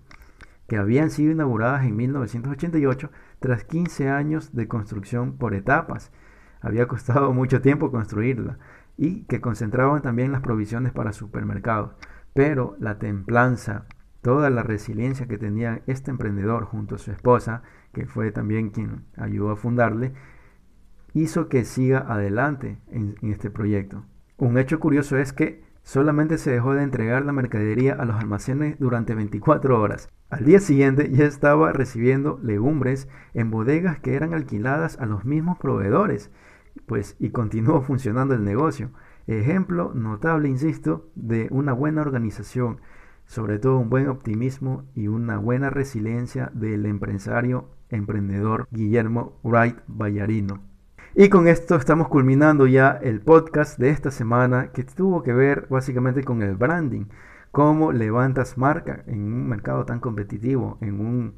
que 0.68 0.76
habían 0.76 1.10
sido 1.10 1.32
inauguradas 1.32 1.84
en 1.84 1.96
1988 1.96 3.10
tras 3.40 3.64
15 3.64 4.10
años 4.10 4.54
de 4.54 4.68
construcción 4.68 5.38
por 5.38 5.54
etapas. 5.54 6.12
Había 6.60 6.86
costado 6.86 7.32
mucho 7.34 7.60
tiempo 7.60 7.90
construirla 7.90 8.58
y 8.96 9.24
que 9.24 9.40
concentraban 9.40 10.02
también 10.02 10.30
las 10.30 10.42
provisiones 10.42 10.92
para 10.92 11.12
supermercados. 11.12 11.96
Pero 12.34 12.76
la 12.78 12.98
templanza, 12.98 13.86
toda 14.20 14.50
la 14.50 14.62
resiliencia 14.62 15.26
que 15.26 15.38
tenía 15.38 15.82
este 15.86 16.10
emprendedor 16.10 16.64
junto 16.64 16.96
a 16.96 16.98
su 16.98 17.12
esposa, 17.12 17.62
que 17.92 18.06
fue 18.06 18.30
también 18.30 18.70
quien 18.70 19.06
ayudó 19.16 19.50
a 19.50 19.56
fundarle, 19.56 20.12
hizo 21.14 21.48
que 21.48 21.64
siga 21.64 22.00
adelante 22.00 22.78
en, 22.88 23.16
este 23.22 23.50
proyecto. 23.50 24.04
Un 24.36 24.58
hecho 24.58 24.78
curioso 24.78 25.16
es 25.16 25.32
que 25.32 25.64
solamente 25.82 26.36
se 26.36 26.50
dejó 26.50 26.74
de 26.74 26.82
entregar 26.82 27.24
la 27.24 27.32
mercadería 27.32 27.94
a 27.94 28.04
los 28.04 28.16
almacenes 28.16 28.78
durante 28.78 29.14
24 29.14 29.80
horas. 29.80 30.10
Al 30.30 30.44
día 30.44 30.60
siguiente 30.60 31.10
ya 31.10 31.24
estaba 31.24 31.72
recibiendo 31.72 32.38
legumbres 32.42 33.08
en 33.32 33.50
bodegas 33.50 33.98
que 33.98 34.14
eran 34.14 34.34
alquiladas 34.34 34.98
a 34.98 35.06
los 35.06 35.24
mismos 35.24 35.56
proveedores, 35.56 36.30
pues 36.84 37.16
y 37.18 37.30
continuó 37.30 37.80
funcionando 37.80 38.34
el 38.34 38.44
negocio. 38.44 38.90
Ejemplo 39.26 39.92
notable, 39.94 40.50
insisto, 40.50 41.08
de 41.14 41.48
una 41.50 41.72
buena 41.72 42.02
organización, 42.02 42.82
sobre 43.24 43.58
todo 43.58 43.78
un 43.78 43.88
buen 43.88 44.08
optimismo 44.08 44.84
y 44.94 45.08
una 45.08 45.38
buena 45.38 45.70
resiliencia 45.70 46.50
del 46.52 46.84
empresario 46.84 47.70
emprendedor 47.88 48.68
Guillermo 48.70 49.38
Wright 49.42 49.78
Ballarino. 49.86 50.60
Y 51.14 51.30
con 51.30 51.48
esto 51.48 51.76
estamos 51.76 52.08
culminando 52.08 52.66
ya 52.66 52.90
el 52.90 53.20
podcast 53.22 53.78
de 53.78 53.88
esta 53.88 54.10
semana 54.10 54.72
que 54.72 54.84
tuvo 54.84 55.22
que 55.22 55.32
ver 55.32 55.66
básicamente 55.70 56.22
con 56.22 56.42
el 56.42 56.54
branding, 56.54 57.06
cómo 57.58 57.90
levantas 57.90 58.56
marca 58.56 59.02
en 59.08 59.20
un 59.20 59.48
mercado 59.48 59.84
tan 59.84 59.98
competitivo, 59.98 60.78
en, 60.80 61.00
un, 61.00 61.34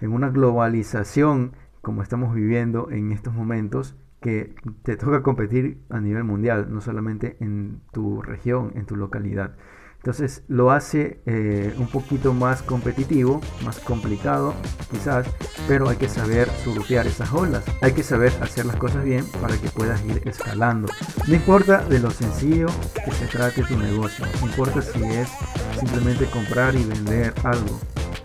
en 0.00 0.12
una 0.12 0.30
globalización 0.30 1.56
como 1.82 2.04
estamos 2.04 2.32
viviendo 2.32 2.88
en 2.92 3.10
estos 3.10 3.34
momentos, 3.34 3.96
que 4.20 4.54
te 4.84 4.96
toca 4.96 5.24
competir 5.24 5.82
a 5.90 6.00
nivel 6.00 6.22
mundial, 6.22 6.68
no 6.70 6.80
solamente 6.80 7.36
en 7.40 7.80
tu 7.92 8.22
región, 8.22 8.74
en 8.76 8.86
tu 8.86 8.94
localidad. 8.94 9.56
Entonces 10.06 10.44
lo 10.46 10.70
hace 10.70 11.20
eh, 11.26 11.74
un 11.78 11.88
poquito 11.88 12.32
más 12.32 12.62
competitivo, 12.62 13.40
más 13.64 13.80
complicado 13.80 14.54
quizás, 14.88 15.26
pero 15.66 15.88
hay 15.88 15.96
que 15.96 16.08
saber 16.08 16.48
surfear 16.62 17.08
esas 17.08 17.32
olas. 17.32 17.64
Hay 17.82 17.90
que 17.90 18.04
saber 18.04 18.32
hacer 18.40 18.66
las 18.66 18.76
cosas 18.76 19.02
bien 19.02 19.26
para 19.40 19.56
que 19.56 19.68
puedas 19.68 20.00
ir 20.04 20.22
escalando. 20.24 20.86
No 21.26 21.34
importa 21.34 21.84
de 21.84 21.98
lo 21.98 22.12
sencillo 22.12 22.68
que 23.04 23.10
se 23.10 23.26
trate 23.26 23.64
tu 23.64 23.76
negocio, 23.76 24.24
no 24.40 24.46
importa 24.46 24.80
si 24.80 25.02
es 25.02 25.28
simplemente 25.76 26.26
comprar 26.26 26.76
y 26.76 26.84
vender 26.84 27.34
algo. 27.42 27.80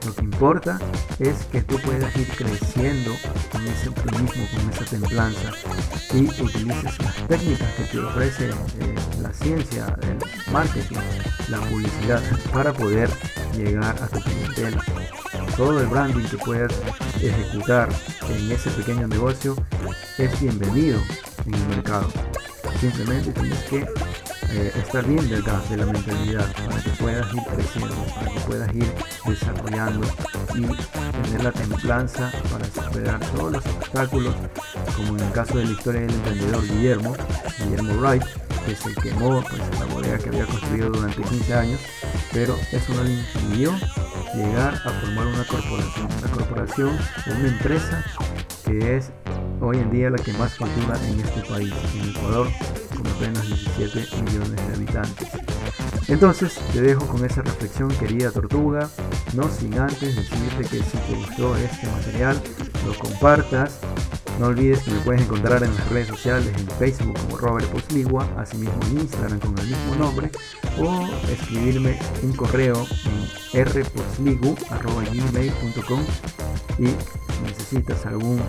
Lo 0.05 0.15
que 0.15 0.21
importa 0.21 0.79
es 1.19 1.45
que 1.51 1.61
tú 1.61 1.77
puedas 1.79 2.15
ir 2.15 2.27
creciendo 2.29 3.11
con 3.51 3.67
ese 3.67 3.89
optimismo, 3.89 4.47
con 4.55 4.69
esa 4.71 4.85
templanza 4.85 5.51
y 6.13 6.23
utilices 6.41 6.99
las 6.99 7.15
técnicas 7.27 7.73
que 7.75 7.83
te 7.83 7.99
ofrece 7.99 8.49
eh, 8.49 8.95
la 9.21 9.31
ciencia, 9.33 9.95
el 10.01 10.51
marketing, 10.51 10.97
la 11.49 11.59
publicidad 11.61 12.21
para 12.51 12.73
poder 12.73 13.09
llegar 13.55 13.95
a 14.01 14.07
tu 14.07 14.19
clientela. 14.21 14.83
Todo 15.55 15.79
el 15.81 15.87
branding 15.87 16.25
que 16.25 16.37
puedas 16.37 16.73
ejecutar 17.21 17.89
en 18.27 18.51
ese 18.51 18.71
pequeño 18.71 19.07
negocio 19.07 19.55
es 20.17 20.39
bienvenido 20.41 20.99
en 21.45 21.53
el 21.53 21.67
mercado. 21.67 22.07
Simplemente 22.79 23.31
tienes 23.33 23.59
que 23.65 23.85
eh, 24.53 24.71
estar 24.75 25.05
bien 25.05 25.29
de 25.29 25.41
de 25.41 25.77
la 25.77 25.85
mentalidad 25.85 26.45
para 26.53 26.81
que 26.83 26.89
puedas 26.91 27.33
ir 27.33 27.41
creciendo, 27.43 27.95
para 28.15 28.31
que 28.31 28.39
puedas 28.41 28.75
ir 28.75 28.93
desarrollando 29.25 30.07
y 30.55 31.23
tener 31.23 31.43
la 31.43 31.51
templanza 31.51 32.31
para 32.51 32.65
superar 32.65 33.19
todos 33.31 33.51
los 33.53 33.65
obstáculos, 33.65 34.35
como 34.95 35.17
en 35.17 35.23
el 35.23 35.31
caso 35.31 35.57
de 35.57 35.65
la 35.65 35.71
historia 35.71 36.01
del 36.01 36.13
emprendedor 36.13 36.67
Guillermo, 36.67 37.15
Guillermo 37.59 37.93
Wright, 38.01 38.23
que 38.65 38.75
se 38.75 38.93
quemó 38.95 39.41
pues, 39.41 39.79
la 39.79 39.85
bodega 39.85 40.17
que 40.17 40.29
había 40.29 40.45
construido 40.45 40.89
durante 40.89 41.21
15 41.21 41.53
años, 41.53 41.79
pero 42.33 42.55
eso 42.71 42.93
no 42.93 43.03
le 43.03 43.13
impidió 43.13 43.73
llegar 44.35 44.73
a 44.73 44.89
formar 44.89 45.27
una 45.27 45.45
corporación, 45.45 46.07
una 46.19 46.31
corporación 46.31 46.97
una 47.27 47.47
empresa 47.47 48.05
que 48.65 48.97
es 48.97 49.11
hoy 49.59 49.77
en 49.77 49.91
día 49.91 50.09
la 50.09 50.17
que 50.17 50.33
más 50.33 50.55
factura 50.55 50.97
en 51.07 51.19
este 51.19 51.41
país, 51.41 51.73
en 51.95 52.09
Ecuador, 52.09 52.47
apenas 53.21 53.47
17 53.47 54.21
millones 54.23 54.67
de 54.67 54.73
habitantes. 54.73 55.27
Entonces 56.07 56.59
te 56.73 56.81
dejo 56.81 57.05
con 57.05 57.23
esa 57.23 57.43
reflexión 57.43 57.89
querida 57.89 58.31
tortuga, 58.31 58.89
no 59.35 59.47
sin 59.47 59.77
antes 59.77 60.15
decirte 60.15 60.63
que 60.63 60.83
si 60.83 60.97
te 60.97 61.13
gustó 61.15 61.55
este 61.55 61.85
material, 61.87 62.41
lo 62.85 62.97
compartas. 62.97 63.79
No 64.39 64.47
olvides 64.47 64.79
que 64.79 64.91
me 64.91 64.99
puedes 65.01 65.21
encontrar 65.21 65.61
en 65.61 65.75
las 65.75 65.87
redes 65.89 66.07
sociales, 66.07 66.51
en 66.57 66.67
Facebook 66.79 67.15
como 67.19 67.37
Robert 67.37 67.67
Posligua, 67.67 68.27
asimismo 68.37 68.79
en 68.89 69.01
Instagram 69.01 69.39
con 69.39 69.55
el 69.59 69.67
mismo 69.67 69.95
nombre, 69.99 70.31
o 70.79 71.07
escribirme 71.31 71.99
un 72.23 72.33
correo 72.33 72.87
en 73.53 73.65
rposligu.com 73.65 74.55
y 76.79 76.87
necesitas 77.43 78.05
algún 78.07 78.41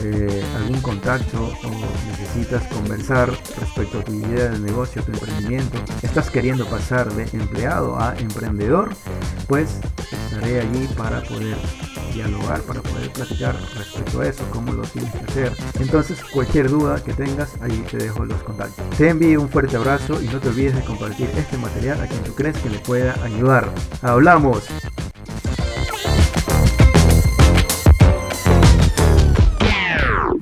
eh, 0.00 0.42
algún 0.56 0.80
contacto 0.80 1.44
o 1.44 1.70
necesitas 2.10 2.62
conversar 2.72 3.30
respecto 3.58 4.00
a 4.00 4.04
tu 4.04 4.12
idea 4.12 4.50
de 4.50 4.58
negocio, 4.58 5.02
tu 5.02 5.12
emprendimiento, 5.12 5.78
estás 6.02 6.30
queriendo 6.30 6.66
pasar 6.66 7.12
de 7.12 7.24
empleado 7.36 7.98
a 7.98 8.14
emprendedor, 8.18 8.90
pues 9.46 9.78
estaré 10.10 10.60
allí 10.60 10.88
para 10.96 11.22
poder 11.22 11.56
dialogar, 12.12 12.60
para 12.62 12.82
poder 12.82 13.10
platicar 13.10 13.56
respecto 13.76 14.20
a 14.20 14.26
eso, 14.26 14.44
cómo 14.50 14.72
lo 14.72 14.82
tienes 14.82 15.12
que 15.12 15.24
hacer. 15.24 15.52
Entonces, 15.80 16.22
cualquier 16.32 16.68
duda 16.68 17.02
que 17.02 17.12
tengas, 17.12 17.60
ahí 17.60 17.84
te 17.90 17.96
dejo 17.96 18.24
los 18.24 18.42
contactos. 18.42 18.84
Te 18.96 19.08
envío 19.08 19.40
un 19.40 19.48
fuerte 19.48 19.76
abrazo 19.76 20.22
y 20.22 20.26
no 20.28 20.40
te 20.40 20.48
olvides 20.48 20.76
de 20.76 20.82
compartir 20.82 21.30
este 21.36 21.56
material 21.58 22.00
a 22.00 22.06
quien 22.06 22.22
tú 22.22 22.34
crees 22.34 22.56
que 22.58 22.70
le 22.70 22.78
pueda 22.78 23.14
ayudar. 23.24 23.68
¡Hablamos! 24.02 24.64